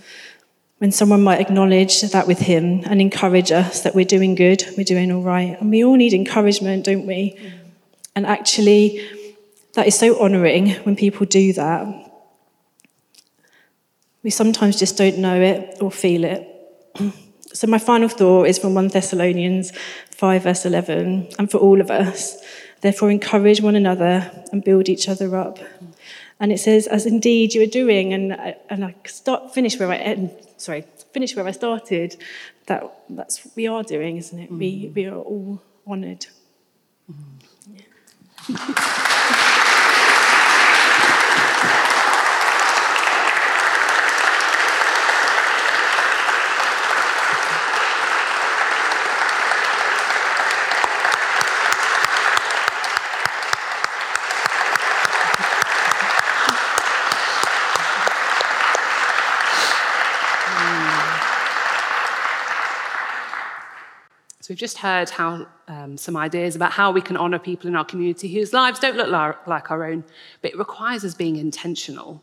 when 0.80 0.90
someone 0.90 1.22
might 1.22 1.42
acknowledge 1.42 2.00
that 2.00 2.26
with 2.26 2.38
him 2.38 2.80
and 2.86 3.02
encourage 3.02 3.52
us 3.52 3.82
that 3.82 3.94
we're 3.94 4.06
doing 4.06 4.34
good, 4.34 4.64
we're 4.78 4.84
doing 4.84 5.12
all 5.12 5.20
right. 5.20 5.60
And 5.60 5.70
we 5.70 5.84
all 5.84 5.94
need 5.94 6.14
encouragement, 6.14 6.86
don't 6.86 7.06
we? 7.06 7.38
And 8.16 8.24
actually, 8.24 9.06
that 9.74 9.86
is 9.86 9.98
so 9.98 10.18
honouring 10.18 10.70
when 10.84 10.96
people 10.96 11.26
do 11.26 11.52
that. 11.52 11.86
We 14.22 14.30
sometimes 14.30 14.78
just 14.78 14.96
don't 14.96 15.18
know 15.18 15.38
it 15.38 15.76
or 15.82 15.90
feel 15.92 16.24
it. 16.24 16.46
So, 17.52 17.66
my 17.66 17.78
final 17.78 18.08
thought 18.08 18.46
is 18.46 18.60
from 18.60 18.74
1 18.74 18.88
Thessalonians 18.88 19.72
5, 20.12 20.44
verse 20.44 20.64
11, 20.64 21.30
and 21.36 21.50
for 21.50 21.58
all 21.58 21.80
of 21.80 21.90
us. 21.90 22.40
Therefore, 22.80 23.10
encourage 23.10 23.60
one 23.60 23.74
another 23.74 24.30
and 24.52 24.62
build 24.62 24.88
each 24.88 25.08
other 25.08 25.34
up. 25.36 25.58
And 26.40 26.50
it 26.50 26.58
says, 26.58 26.86
as 26.86 27.04
indeed 27.04 27.54
you 27.54 27.62
are 27.62 27.66
doing, 27.66 28.14
and, 28.14 28.32
and 28.70 28.84
I 28.84 28.94
start, 29.04 29.52
finish 29.52 29.78
where 29.78 29.90
I 29.90 29.96
end, 29.96 30.30
sorry, 30.56 30.84
finish 31.12 31.36
where 31.36 31.46
I 31.46 31.50
started, 31.50 32.16
that 32.66 32.82
that's 33.10 33.44
what 33.44 33.54
we 33.56 33.66
are 33.66 33.82
doing, 33.82 34.16
isn't 34.16 34.38
it? 34.38 34.50
Mm. 34.50 34.58
We, 34.58 34.92
we 34.94 35.04
are 35.04 35.18
all 35.18 35.62
honoured. 35.86 36.26
Mm. 37.10 37.84
Yeah. 38.48 39.36
just 64.60 64.76
heard 64.76 65.08
how 65.08 65.46
um, 65.68 65.96
some 65.96 66.18
ideas 66.18 66.54
about 66.54 66.70
how 66.70 66.92
we 66.92 67.00
can 67.00 67.16
honour 67.16 67.38
people 67.38 67.66
in 67.66 67.74
our 67.74 67.84
community 67.84 68.32
whose 68.32 68.52
lives 68.52 68.78
don't 68.78 68.94
look 68.96 69.08
like 69.46 69.70
our 69.70 69.86
own, 69.86 70.04
but 70.42 70.50
it 70.50 70.58
requires 70.58 71.02
us 71.02 71.14
being 71.14 71.36
intentional. 71.36 72.22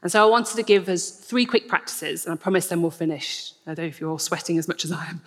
And 0.00 0.12
so 0.12 0.22
I 0.22 0.30
wanted 0.30 0.54
to 0.54 0.62
give 0.62 0.88
us 0.88 1.10
three 1.10 1.44
quick 1.44 1.66
practices, 1.66 2.26
and 2.26 2.32
I 2.32 2.36
promise 2.36 2.68
then 2.68 2.80
we'll 2.80 2.92
finish. 2.92 3.52
I 3.66 3.74
don't 3.74 3.86
know 3.86 3.88
if 3.88 4.00
you're 4.00 4.10
all 4.10 4.18
sweating 4.18 4.56
as 4.56 4.68
much 4.68 4.84
as 4.84 4.92
I 4.92 5.06
am. 5.06 5.20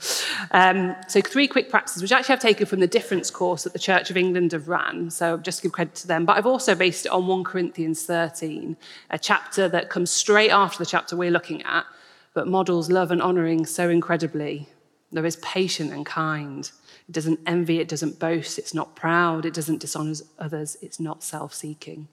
Um, 0.52 0.96
so 1.10 1.20
three 1.20 1.48
quick 1.50 1.70
practices, 1.70 2.02
which 2.02 2.14
actually 2.14 2.34
I've 2.34 2.42
taken 2.42 2.66
from 2.66 2.80
the 2.80 2.88
difference 2.88 3.30
course 3.30 3.64
that 3.64 3.74
the 3.74 3.80
Church 3.80 4.10
of 4.10 4.16
England 4.16 4.54
have 4.54 4.70
ran. 4.70 5.10
So 5.10 5.36
just 5.38 5.58
to 5.58 5.64
give 5.64 5.74
credit 5.74 5.96
to 5.96 6.08
them. 6.08 6.26
But 6.26 6.38
I've 6.38 6.46
also 6.46 6.76
based 6.76 7.08
it 7.08 7.12
on 7.12 7.28
1 7.28 7.44
Corinthians 7.44 8.06
13, 8.06 8.78
a 9.10 9.20
chapter 9.20 9.68
that 9.68 9.90
comes 9.90 10.12
straight 10.12 10.52
after 10.52 10.78
the 10.78 10.86
chapter 10.86 11.18
we're 11.18 11.32
looking 11.32 11.64
at, 11.64 11.86
but 12.34 12.48
models 12.48 12.90
love 12.90 13.12
and 13.12 13.22
honouring 13.22 13.66
so 13.66 13.90
incredibly. 13.90 14.70
Is 15.14 15.38
patient 15.38 15.92
and 15.94 16.06
kind. 16.06 16.70
It 17.08 17.12
doesn't 17.12 17.40
envy, 17.46 17.80
it 17.80 17.88
doesn't 17.88 18.20
boast, 18.20 18.60
it's 18.60 18.74
not 18.74 18.96
proud, 18.96 19.46
it 19.46 19.54
doesn't 19.54 19.80
dishonour 19.80 20.14
others, 20.38 20.78
it's 20.82 21.00
not 21.00 21.24
self 21.24 21.54
seeking. 21.54 22.08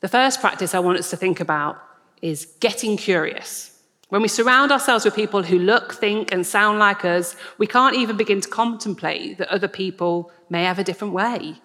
The 0.00 0.08
first 0.08 0.40
practice 0.40 0.74
I 0.74 0.80
want 0.80 0.98
us 0.98 1.10
to 1.10 1.16
think 1.16 1.38
about 1.40 1.78
is 2.22 2.46
getting 2.60 2.96
curious. 2.96 3.78
When 4.08 4.22
we 4.22 4.28
surround 4.28 4.72
ourselves 4.72 5.04
with 5.04 5.14
people 5.14 5.42
who 5.42 5.58
look, 5.58 5.94
think, 5.94 6.32
and 6.32 6.46
sound 6.46 6.78
like 6.78 7.04
us, 7.04 7.36
we 7.58 7.66
can't 7.66 7.96
even 7.96 8.16
begin 8.16 8.40
to 8.40 8.48
contemplate 8.48 9.38
that 9.38 9.48
other 9.48 9.68
people 9.68 10.30
may 10.48 10.64
have 10.64 10.78
a 10.78 10.84
different 10.84 11.12
way. 11.12 11.56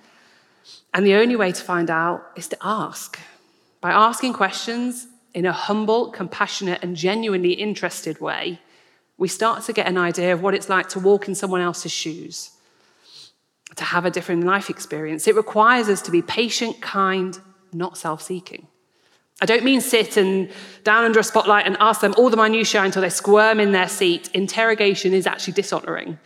And 0.94 1.06
the 1.06 1.16
only 1.16 1.36
way 1.36 1.52
to 1.52 1.64
find 1.64 1.90
out 1.90 2.32
is 2.36 2.48
to 2.50 2.58
ask. 2.62 3.20
By 3.80 3.92
asking 3.92 4.34
questions 4.34 5.08
in 5.34 5.46
a 5.46 5.52
humble, 5.52 6.12
compassionate, 6.12 6.84
and 6.84 6.96
genuinely 6.96 7.54
interested 7.54 8.20
way, 8.20 8.60
we 9.22 9.28
start 9.28 9.64
to 9.64 9.72
get 9.72 9.86
an 9.86 10.00
idea 10.00 10.34
of 10.34 10.42
what 10.42 10.56
it's 10.56 10.68
like 10.68 10.90
to 10.90 11.00
walk 11.00 11.28
in 11.28 11.36
someone 11.36 11.62
else's 11.62 11.92
shoes, 11.92 12.50
to 13.76 13.84
have 13.84 14.04
a 14.04 14.10
different 14.10 14.46
life 14.46 14.68
experience. 14.68 15.28
It 15.28 15.36
requires 15.36 15.90
us 15.90 16.02
to 16.02 16.12
be 16.12 16.24
patient, 16.24 16.82
kind, 16.82 17.40
not 17.72 18.00
self 18.00 18.24
seeking. 18.24 18.66
I 19.40 19.46
don't 19.46 19.64
mean 19.64 19.80
sit 19.80 20.18
and 20.18 20.50
down 20.84 21.04
under 21.06 21.20
a 21.20 21.24
spotlight 21.24 21.68
and 21.68 21.78
ask 21.80 22.02
them 22.02 22.16
all 22.18 22.32
the 22.32 22.36
minutiae 22.36 22.82
until 22.82 23.04
they 23.04 23.12
squirm 23.12 23.60
in 23.60 23.74
their 23.74 23.88
seat. 23.88 24.32
Interrogation 24.34 25.14
is 25.14 25.28
actually 25.28 25.54
dishonoring, 25.54 26.18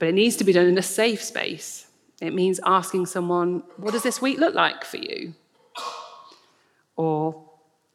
but 0.00 0.08
it 0.08 0.14
needs 0.16 0.34
to 0.38 0.44
be 0.44 0.52
done 0.52 0.66
in 0.66 0.76
a 0.76 0.82
safe 0.82 1.22
space. 1.22 1.86
It 2.20 2.34
means 2.34 2.58
asking 2.66 3.06
someone, 3.06 3.62
What 3.76 3.92
does 3.92 4.02
this 4.02 4.20
week 4.20 4.38
look 4.38 4.56
like 4.56 4.84
for 4.84 4.96
you? 4.96 5.34
Or, 6.96 7.48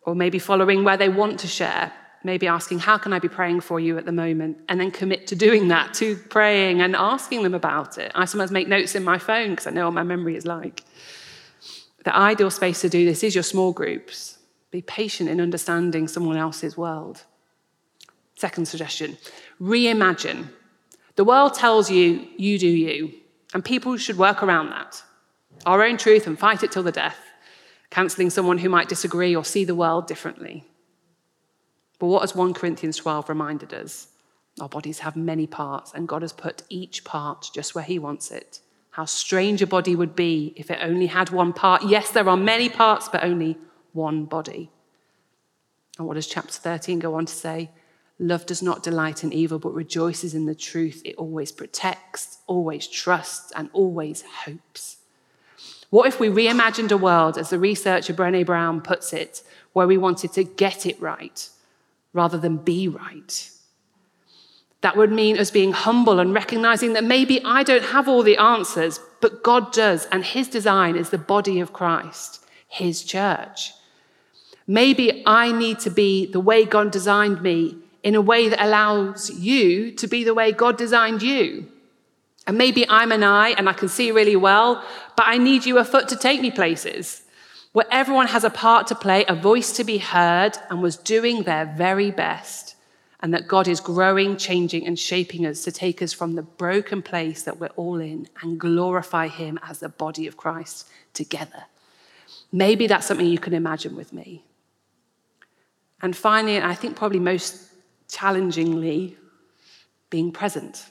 or 0.04 0.16
maybe 0.16 0.40
following 0.40 0.86
where 0.86 0.96
they 0.96 1.10
want 1.10 1.42
to 1.42 1.48
share. 1.48 1.92
Maybe 2.24 2.48
asking, 2.48 2.80
How 2.80 2.98
can 2.98 3.14
I 3.14 3.20
be 3.20 3.30
praying 3.30 3.62
for 3.62 3.80
you 3.80 3.98
at 3.98 4.06
the 4.06 4.12
moment? 4.12 4.60
And 4.68 4.80
then 4.80 4.92
commit 4.92 5.28
to 5.28 5.36
doing 5.36 5.70
that, 5.70 5.94
to 5.96 6.16
praying 6.16 6.82
and 6.82 6.96
asking 6.96 7.44
them 7.44 7.54
about 7.54 7.98
it. 7.98 8.12
I 8.16 8.26
sometimes 8.26 8.52
make 8.52 8.68
notes 8.68 8.96
in 8.96 9.04
my 9.04 9.18
phone 9.18 9.52
because 9.52 9.68
I 9.68 9.72
know 9.72 9.86
what 9.86 9.94
my 9.94 10.04
memory 10.04 10.36
is 10.36 10.46
like. 10.46 10.84
The 12.04 12.16
ideal 12.16 12.52
space 12.52 12.82
to 12.82 12.90
do 12.90 13.06
this 13.06 13.24
is 13.24 13.36
your 13.36 13.44
small 13.44 13.72
groups. 13.72 14.38
Be 14.72 14.82
patient 14.82 15.30
in 15.30 15.42
understanding 15.42 16.08
someone 16.08 16.38
else's 16.38 16.78
world. 16.78 17.24
Second 18.36 18.68
suggestion 18.68 19.18
reimagine. 19.60 20.50
The 21.16 21.26
world 21.26 21.54
tells 21.54 21.92
you, 21.92 22.26
you 22.38 22.58
do 22.58 22.68
you, 22.68 23.12
and 23.54 23.66
people 23.66 23.98
should 23.98 24.18
work 24.18 24.42
around 24.42 24.70
that. 24.70 25.04
Our 25.66 25.84
own 25.84 25.98
truth 25.98 26.28
and 26.28 26.40
fight 26.40 26.64
it 26.64 26.72
till 26.72 26.84
the 26.84 26.94
death, 26.94 27.18
cancelling 27.90 28.30
someone 28.30 28.60
who 28.60 28.70
might 28.70 28.88
disagree 28.88 29.36
or 29.36 29.44
see 29.44 29.66
the 29.66 29.76
world 29.76 30.08
differently. 30.08 30.69
But 32.00 32.08
what 32.08 32.22
has 32.22 32.34
1 32.34 32.54
Corinthians 32.54 32.98
12 32.98 33.30
reminded 33.30 33.74
us? 33.74 34.08
Our 34.60 34.70
bodies 34.70 35.00
have 35.00 35.16
many 35.16 35.48
parts, 35.48 35.94
and 35.94 36.08
God 36.08 36.22
has 36.22 36.34
put 36.34 36.64
each 36.70 37.04
part 37.04 37.50
just 37.54 37.76
where 37.76 37.84
He 37.84 38.00
wants 38.00 38.32
it. 38.32 38.62
How 38.92 39.06
strange 39.06 39.62
a 39.62 39.68
body 39.68 39.96
would 39.96 40.16
be 40.16 40.54
if 40.56 40.72
it 40.72 40.80
only 40.82 41.08
had 41.08 41.30
one 41.30 41.54
part. 41.54 41.84
Yes, 41.84 42.12
there 42.12 42.28
are 42.28 42.38
many 42.38 42.70
parts, 42.70 43.08
but 43.08 43.24
only 43.24 43.58
one 43.94 44.26
body. 44.26 44.72
And 45.98 46.08
what 46.08 46.16
does 46.16 46.28
chapter 46.28 46.54
13 46.54 47.00
go 47.00 47.16
on 47.16 47.26
to 47.26 47.34
say? 47.34 47.70
Love 48.18 48.46
does 48.46 48.62
not 48.62 48.84
delight 48.84 49.24
in 49.24 49.32
evil, 49.32 49.60
but 49.60 49.74
rejoices 49.74 50.34
in 50.34 50.46
the 50.46 50.56
truth. 50.56 51.02
It 51.06 51.16
always 51.16 51.52
protects, 51.52 52.40
always 52.48 52.88
trusts, 52.88 53.52
and 53.56 53.70
always 53.72 54.24
hopes. 54.46 54.98
What 55.90 56.08
if 56.08 56.20
we 56.20 56.28
reimagined 56.28 56.92
a 56.92 56.98
world, 56.98 57.38
as 57.38 57.50
the 57.50 57.60
researcher 57.60 58.14
Brene 58.14 58.46
Brown 58.46 58.82
puts 58.82 59.14
it, 59.14 59.42
where 59.74 59.88
we 59.88 59.98
wanted 59.98 60.34
to 60.34 60.44
get 60.44 60.86
it 60.86 61.00
right 61.02 61.50
rather 62.14 62.38
than 62.38 62.58
be 62.58 62.88
right? 62.88 63.50
That 64.82 64.96
would 64.96 65.12
mean 65.12 65.38
us 65.38 65.52
being 65.52 65.74
humble 65.74 66.20
and 66.20 66.34
recognizing 66.34 66.94
that 66.94 67.04
maybe 67.04 67.42
I 67.44 67.64
don't 67.64 67.84
have 67.84 68.08
all 68.08 68.24
the 68.24 68.38
answers, 68.38 69.00
but 69.20 69.44
God 69.44 69.74
does, 69.74 70.06
and 70.12 70.24
His 70.24 70.48
design 70.48 70.96
is 70.96 71.10
the 71.10 71.18
body 71.18 71.60
of 71.60 71.74
Christ, 71.74 72.46
His 72.68 73.04
church. 73.04 73.74
Maybe 74.66 75.24
I 75.26 75.52
need 75.52 75.80
to 75.80 75.90
be 75.90 76.26
the 76.32 76.40
way 76.40 76.64
God 76.64 76.92
designed 76.92 77.42
me 77.42 77.78
in 78.04 78.16
a 78.16 78.22
way 78.22 78.48
that 78.48 78.64
allows 78.64 79.30
you 79.32 79.92
to 79.94 80.08
be 80.08 80.24
the 80.24 80.34
way 80.34 80.52
God 80.52 80.78
designed 80.78 81.22
you. 81.22 81.68
And 82.48 82.58
maybe 82.58 82.88
I'm 82.88 83.12
an 83.12 83.24
eye 83.24 83.50
and 83.50 83.68
I 83.68 83.74
can 83.74 83.90
see 83.90 84.12
really 84.12 84.36
well, 84.36 84.84
but 85.18 85.26
I 85.28 85.38
need 85.38 85.66
you 85.66 85.78
a 85.78 85.84
foot 85.84 86.08
to 86.10 86.16
take 86.16 86.42
me 86.42 86.52
places 86.52 87.24
where 87.72 87.86
everyone 87.92 88.28
has 88.28 88.44
a 88.44 88.50
part 88.50 88.88
to 88.88 88.96
play, 88.96 89.26
a 89.28 89.36
voice 89.36 89.72
to 89.74 89.84
be 89.84 90.00
heard, 90.00 90.58
and 90.70 90.82
was 90.82 90.98
doing 90.98 91.44
their 91.44 91.66
very 91.78 92.12
best 92.12 92.76
and 93.22 93.34
that 93.34 93.48
God 93.48 93.68
is 93.68 93.82
growing, 93.82 94.38
changing, 94.38 94.88
and 94.88 94.98
shaping 94.98 95.46
us 95.46 95.64
to 95.66 95.72
take 95.72 96.02
us 96.02 96.14
from 96.14 96.36
the 96.36 96.42
broken 96.42 97.02
place 97.02 97.44
that 97.44 97.60
we're 97.60 97.68
all 97.76 98.00
in 98.00 98.30
and 98.42 98.60
glorify 98.60 99.28
Him 99.28 99.60
as 99.62 99.80
the 99.80 99.90
body 99.90 100.26
of 100.26 100.38
Christ 100.38 100.88
together. 101.14 101.66
Maybe 102.52 102.88
that's 102.88 103.06
something 103.06 103.28
you 103.28 103.38
can 103.38 103.54
imagine 103.54 103.96
with 103.96 104.14
me. 104.14 104.46
And 106.02 106.16
finally, 106.16 106.56
and 106.56 106.66
I 106.66 106.76
think 106.76 106.96
probably 106.96 107.20
most 107.20 107.70
challengingly, 108.08 109.18
being 110.10 110.32
present. 110.32 110.86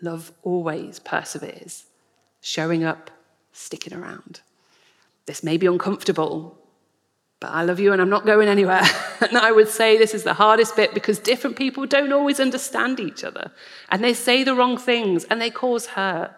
Love 0.00 0.32
always 0.42 0.98
perseveres, 0.98 1.84
showing 2.40 2.82
up, 2.82 3.10
sticking 3.52 3.92
around. 3.92 4.40
This 5.26 5.42
may 5.42 5.56
be 5.56 5.66
uncomfortable, 5.66 6.58
but 7.40 7.50
I 7.50 7.64
love 7.64 7.80
you 7.80 7.92
and 7.92 8.00
I'm 8.00 8.08
not 8.08 8.26
going 8.26 8.48
anywhere. 8.48 8.82
and 9.20 9.36
I 9.36 9.52
would 9.52 9.68
say 9.68 9.96
this 9.98 10.14
is 10.14 10.24
the 10.24 10.34
hardest 10.34 10.76
bit 10.76 10.94
because 10.94 11.18
different 11.18 11.56
people 11.56 11.86
don't 11.86 12.12
always 12.12 12.40
understand 12.40 13.00
each 13.00 13.24
other 13.24 13.50
and 13.90 14.02
they 14.02 14.14
say 14.14 14.44
the 14.44 14.54
wrong 14.54 14.78
things 14.78 15.24
and 15.24 15.40
they 15.40 15.50
cause 15.50 15.86
hurt. 15.86 16.32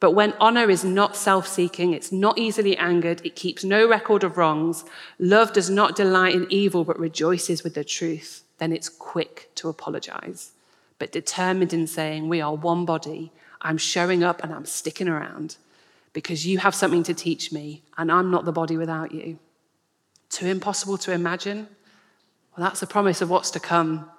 But 0.00 0.12
when 0.12 0.32
honor 0.40 0.70
is 0.70 0.82
not 0.82 1.16
self 1.16 1.46
seeking, 1.46 1.92
it's 1.92 2.10
not 2.10 2.38
easily 2.38 2.76
angered, 2.78 3.20
it 3.24 3.36
keeps 3.36 3.62
no 3.62 3.86
record 3.86 4.24
of 4.24 4.38
wrongs, 4.38 4.84
love 5.18 5.52
does 5.52 5.68
not 5.68 5.96
delight 5.96 6.34
in 6.34 6.46
evil 6.48 6.84
but 6.84 6.98
rejoices 6.98 7.62
with 7.62 7.74
the 7.74 7.84
truth, 7.84 8.42
then 8.56 8.72
it's 8.72 8.88
quick 8.88 9.50
to 9.56 9.68
apologize, 9.68 10.52
but 10.98 11.12
determined 11.12 11.74
in 11.74 11.86
saying, 11.86 12.30
We 12.30 12.40
are 12.40 12.54
one 12.54 12.86
body, 12.86 13.30
I'm 13.60 13.76
showing 13.76 14.24
up 14.24 14.42
and 14.42 14.54
I'm 14.54 14.64
sticking 14.64 15.08
around 15.08 15.58
because 16.12 16.46
you 16.46 16.58
have 16.58 16.74
something 16.74 17.02
to 17.04 17.14
teach 17.14 17.52
me 17.52 17.82
and 17.96 18.10
I'm 18.10 18.30
not 18.30 18.44
the 18.44 18.52
body 18.52 18.76
without 18.76 19.12
you. 19.12 19.38
Too 20.28 20.46
impossible 20.46 20.98
to 20.98 21.12
imagine? 21.12 21.68
Well, 22.56 22.68
that's 22.68 22.82
a 22.82 22.86
promise 22.86 23.20
of 23.20 23.30
what's 23.30 23.50
to 23.52 23.60
come. 23.60 24.10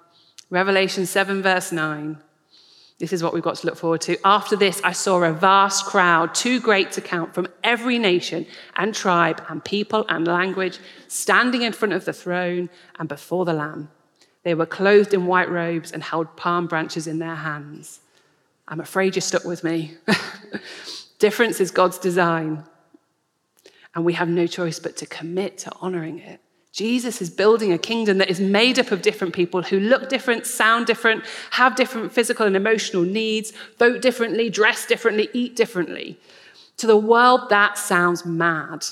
Revelation 0.50 1.06
7, 1.06 1.42
verse 1.42 1.72
9. 1.72 2.18
This 2.98 3.12
is 3.12 3.22
what 3.22 3.34
we've 3.34 3.42
got 3.42 3.56
to 3.56 3.66
look 3.66 3.76
forward 3.76 4.00
to. 4.02 4.16
After 4.24 4.54
this, 4.54 4.80
I 4.84 4.92
saw 4.92 5.22
a 5.22 5.32
vast 5.32 5.86
crowd, 5.86 6.34
too 6.34 6.60
great 6.60 6.92
to 6.92 7.00
count, 7.00 7.34
from 7.34 7.48
every 7.64 7.98
nation 7.98 8.46
and 8.76 8.94
tribe 8.94 9.42
and 9.48 9.64
people 9.64 10.04
and 10.08 10.26
language, 10.26 10.78
standing 11.08 11.62
in 11.62 11.72
front 11.72 11.94
of 11.94 12.04
the 12.04 12.12
throne 12.12 12.70
and 12.98 13.08
before 13.08 13.44
the 13.44 13.54
Lamb. 13.54 13.90
They 14.44 14.54
were 14.54 14.66
clothed 14.66 15.14
in 15.14 15.26
white 15.26 15.50
robes 15.50 15.90
and 15.90 16.02
held 16.02 16.36
palm 16.36 16.66
branches 16.66 17.06
in 17.06 17.18
their 17.18 17.34
hands. 17.34 18.00
I'm 18.68 18.80
afraid 18.80 19.16
you're 19.16 19.20
stuck 19.22 19.44
with 19.44 19.64
me. 19.64 19.96
Difference 21.22 21.60
is 21.60 21.70
God's 21.70 21.98
design 21.98 22.64
and 23.94 24.04
we 24.04 24.14
have 24.14 24.28
no 24.28 24.48
choice 24.48 24.80
but 24.80 24.96
to 24.96 25.06
commit 25.06 25.56
to 25.58 25.70
honoring 25.80 26.18
it. 26.18 26.40
Jesus 26.72 27.22
is 27.22 27.30
building 27.30 27.72
a 27.72 27.78
kingdom 27.78 28.18
that 28.18 28.28
is 28.28 28.40
made 28.40 28.76
up 28.76 28.90
of 28.90 29.02
different 29.02 29.32
people 29.32 29.62
who 29.62 29.78
look 29.78 30.08
different, 30.08 30.46
sound 30.46 30.84
different, 30.86 31.24
have 31.52 31.76
different 31.76 32.10
physical 32.10 32.44
and 32.44 32.56
emotional 32.56 33.04
needs, 33.04 33.52
vote 33.78 34.02
differently, 34.02 34.50
dress 34.50 34.84
differently, 34.84 35.28
eat 35.32 35.54
differently. 35.54 36.18
To 36.78 36.88
the 36.88 36.96
world, 36.96 37.50
that 37.50 37.78
sounds 37.78 38.26
mad. 38.26 38.84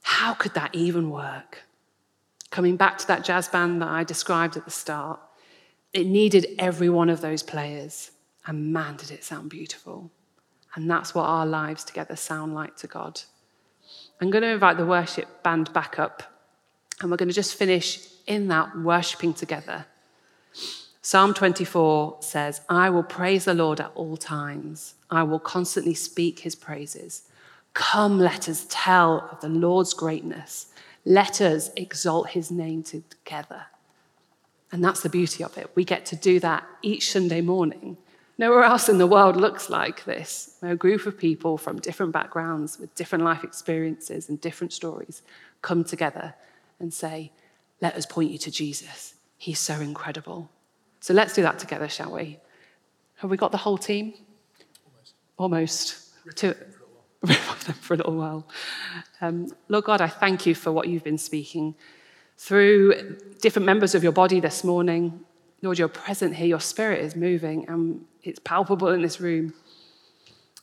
How 0.00 0.32
could 0.32 0.54
that 0.54 0.74
even 0.74 1.10
work? 1.10 1.64
Coming 2.50 2.76
back 2.76 2.96
to 2.96 3.06
that 3.08 3.22
jazz 3.22 3.48
band 3.48 3.82
that 3.82 3.88
I 3.90 4.02
described 4.02 4.56
at 4.56 4.64
the 4.64 4.70
start, 4.70 5.20
it 5.92 6.06
needed 6.06 6.46
every 6.58 6.88
one 6.88 7.10
of 7.10 7.20
those 7.20 7.42
players, 7.42 8.12
and 8.46 8.72
man, 8.72 8.96
did 8.96 9.10
it 9.10 9.24
sound 9.24 9.50
beautiful. 9.50 10.10
And 10.74 10.90
that's 10.90 11.14
what 11.14 11.24
our 11.24 11.46
lives 11.46 11.84
together 11.84 12.16
sound 12.16 12.54
like 12.54 12.76
to 12.76 12.86
God. 12.86 13.20
I'm 14.20 14.30
going 14.30 14.42
to 14.42 14.50
invite 14.50 14.76
the 14.76 14.86
worship 14.86 15.42
band 15.42 15.72
back 15.72 15.98
up, 15.98 16.22
and 17.00 17.10
we're 17.10 17.16
going 17.16 17.28
to 17.28 17.34
just 17.34 17.54
finish 17.54 18.06
in 18.26 18.48
that 18.48 18.78
worshiping 18.78 19.34
together. 19.34 19.86
Psalm 21.02 21.32
24 21.32 22.18
says, 22.20 22.60
I 22.68 22.90
will 22.90 23.02
praise 23.02 23.46
the 23.46 23.54
Lord 23.54 23.80
at 23.80 23.90
all 23.94 24.16
times. 24.16 24.94
I 25.10 25.22
will 25.22 25.38
constantly 25.38 25.94
speak 25.94 26.40
his 26.40 26.54
praises. 26.54 27.22
Come, 27.72 28.18
let 28.18 28.48
us 28.48 28.66
tell 28.68 29.28
of 29.32 29.40
the 29.40 29.48
Lord's 29.48 29.94
greatness. 29.94 30.66
Let 31.04 31.40
us 31.40 31.70
exalt 31.76 32.28
his 32.30 32.50
name 32.50 32.82
together. 32.82 33.64
And 34.70 34.84
that's 34.84 35.00
the 35.00 35.08
beauty 35.08 35.42
of 35.42 35.56
it. 35.56 35.70
We 35.74 35.84
get 35.84 36.04
to 36.06 36.16
do 36.16 36.38
that 36.40 36.64
each 36.82 37.10
Sunday 37.10 37.40
morning. 37.40 37.96
Nowhere 38.40 38.62
else 38.62 38.88
in 38.88 38.96
the 38.96 39.06
world 39.06 39.36
looks 39.36 39.68
like 39.68 40.04
this. 40.06 40.56
Where 40.60 40.72
A 40.72 40.76
group 40.76 41.04
of 41.04 41.18
people 41.18 41.58
from 41.58 41.78
different 41.78 42.12
backgrounds 42.12 42.78
with 42.78 42.94
different 42.94 43.22
life 43.22 43.44
experiences 43.44 44.30
and 44.30 44.40
different 44.40 44.72
stories 44.72 45.20
come 45.60 45.84
together 45.84 46.32
and 46.78 46.90
say, 46.90 47.32
Let 47.82 47.96
us 47.96 48.06
point 48.06 48.30
you 48.30 48.38
to 48.38 48.50
Jesus. 48.50 49.12
He's 49.36 49.58
so 49.58 49.74
incredible. 49.74 50.50
So 51.00 51.12
let's 51.12 51.34
do 51.34 51.42
that 51.42 51.58
together, 51.58 51.86
shall 51.86 52.12
we? 52.12 52.38
Have 53.16 53.30
we 53.30 53.36
got 53.36 53.52
the 53.52 53.58
whole 53.58 53.76
team? 53.76 54.14
Almost. 54.86 55.14
Almost. 55.36 55.96
for 57.82 57.92
a 57.92 57.96
little 57.98 58.16
while. 58.16 58.48
Um, 59.20 59.52
Lord 59.68 59.84
God, 59.84 60.00
I 60.00 60.08
thank 60.08 60.46
you 60.46 60.54
for 60.54 60.72
what 60.72 60.88
you've 60.88 61.04
been 61.04 61.18
speaking 61.18 61.74
through 62.38 63.18
different 63.42 63.66
members 63.66 63.94
of 63.94 64.02
your 64.02 64.12
body 64.12 64.40
this 64.40 64.64
morning. 64.64 65.26
Lord, 65.62 65.78
you're 65.78 65.88
present 65.88 66.36
here, 66.36 66.46
your 66.46 66.60
spirit 66.60 67.04
is 67.04 67.14
moving, 67.14 67.68
and 67.68 68.04
it's 68.22 68.38
palpable 68.38 68.88
in 68.88 69.02
this 69.02 69.20
room. 69.20 69.52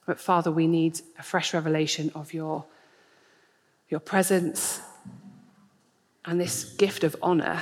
But 0.06 0.20
Father, 0.20 0.52
we 0.52 0.68
need 0.68 1.02
a 1.20 1.24
fresh 1.24 1.54
revelation 1.54 2.12
of 2.16 2.34
your, 2.34 2.66
your 3.90 4.00
presence 4.00 4.82
and 6.26 6.40
this 6.40 6.64
gift 6.76 7.04
of 7.04 7.16
honor. 7.22 7.62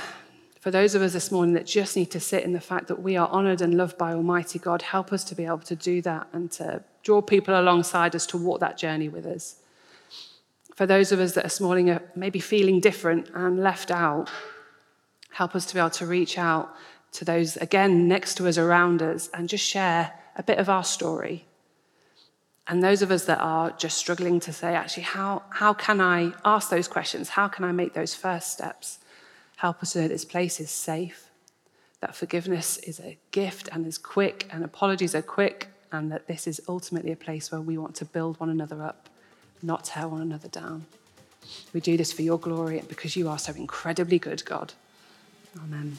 For 0.60 0.70
those 0.70 0.94
of 0.94 1.02
us 1.02 1.12
this 1.12 1.30
morning 1.30 1.54
that 1.54 1.66
just 1.66 1.94
need 1.94 2.10
to 2.12 2.20
sit 2.20 2.42
in 2.42 2.52
the 2.52 2.60
fact 2.60 2.88
that 2.88 3.00
we 3.00 3.16
are 3.16 3.28
honored 3.28 3.60
and 3.60 3.76
loved 3.76 3.98
by 3.98 4.12
Almighty 4.14 4.58
God, 4.58 4.82
help 4.82 5.12
us 5.12 5.22
to 5.24 5.34
be 5.34 5.44
able 5.44 5.58
to 5.58 5.76
do 5.76 6.02
that 6.02 6.26
and 6.32 6.50
to 6.52 6.82
draw 7.02 7.20
people 7.20 7.58
alongside 7.58 8.16
us 8.16 8.26
to 8.26 8.36
walk 8.36 8.60
that 8.60 8.76
journey 8.76 9.08
with 9.08 9.26
us. 9.26 9.56
For 10.74 10.86
those 10.86 11.12
of 11.12 11.20
us 11.20 11.32
that 11.32 11.44
this 11.44 11.60
morning 11.60 11.90
are 11.90 12.02
maybe 12.14 12.40
feeling 12.40 12.80
different 12.80 13.30
and 13.34 13.62
left 13.62 13.90
out, 13.90 14.28
help 15.30 15.54
us 15.54 15.66
to 15.66 15.74
be 15.74 15.80
able 15.80 15.90
to 15.90 16.06
reach 16.06 16.36
out 16.36 16.74
to 17.16 17.24
those, 17.24 17.56
again, 17.56 18.08
next 18.08 18.36
to 18.36 18.46
us, 18.46 18.58
around 18.58 19.02
us, 19.02 19.28
and 19.32 19.48
just 19.48 19.64
share 19.64 20.12
a 20.36 20.42
bit 20.42 20.58
of 20.58 20.68
our 20.68 20.84
story. 20.84 21.46
And 22.68 22.82
those 22.82 23.00
of 23.00 23.10
us 23.10 23.24
that 23.24 23.38
are 23.38 23.70
just 23.72 23.96
struggling 23.96 24.40
to 24.40 24.52
say, 24.52 24.74
actually, 24.74 25.04
how, 25.04 25.42
how 25.50 25.72
can 25.72 26.00
I 26.00 26.32
ask 26.44 26.68
those 26.68 26.88
questions? 26.88 27.30
How 27.30 27.48
can 27.48 27.64
I 27.64 27.72
make 27.72 27.94
those 27.94 28.14
first 28.14 28.52
steps? 28.52 28.98
Help 29.56 29.82
us 29.82 29.96
know 29.96 30.08
this 30.08 30.24
place 30.24 30.60
is 30.60 30.70
safe, 30.70 31.30
that 32.00 32.14
forgiveness 32.14 32.76
is 32.78 33.00
a 33.00 33.16
gift 33.30 33.68
and 33.72 33.86
is 33.86 33.98
quick, 33.98 34.48
and 34.52 34.64
apologies 34.64 35.14
are 35.14 35.22
quick, 35.22 35.68
and 35.92 36.12
that 36.12 36.26
this 36.26 36.46
is 36.46 36.60
ultimately 36.68 37.12
a 37.12 37.16
place 37.16 37.50
where 37.50 37.60
we 37.60 37.78
want 37.78 37.94
to 37.96 38.04
build 38.04 38.38
one 38.40 38.50
another 38.50 38.82
up, 38.82 39.08
not 39.62 39.84
tear 39.84 40.08
one 40.08 40.20
another 40.20 40.48
down. 40.48 40.84
We 41.72 41.80
do 41.80 41.96
this 41.96 42.12
for 42.12 42.22
your 42.22 42.38
glory 42.38 42.80
and 42.80 42.88
because 42.88 43.16
you 43.16 43.28
are 43.28 43.38
so 43.38 43.52
incredibly 43.54 44.18
good, 44.18 44.44
God. 44.44 44.74
Amen. 45.56 45.98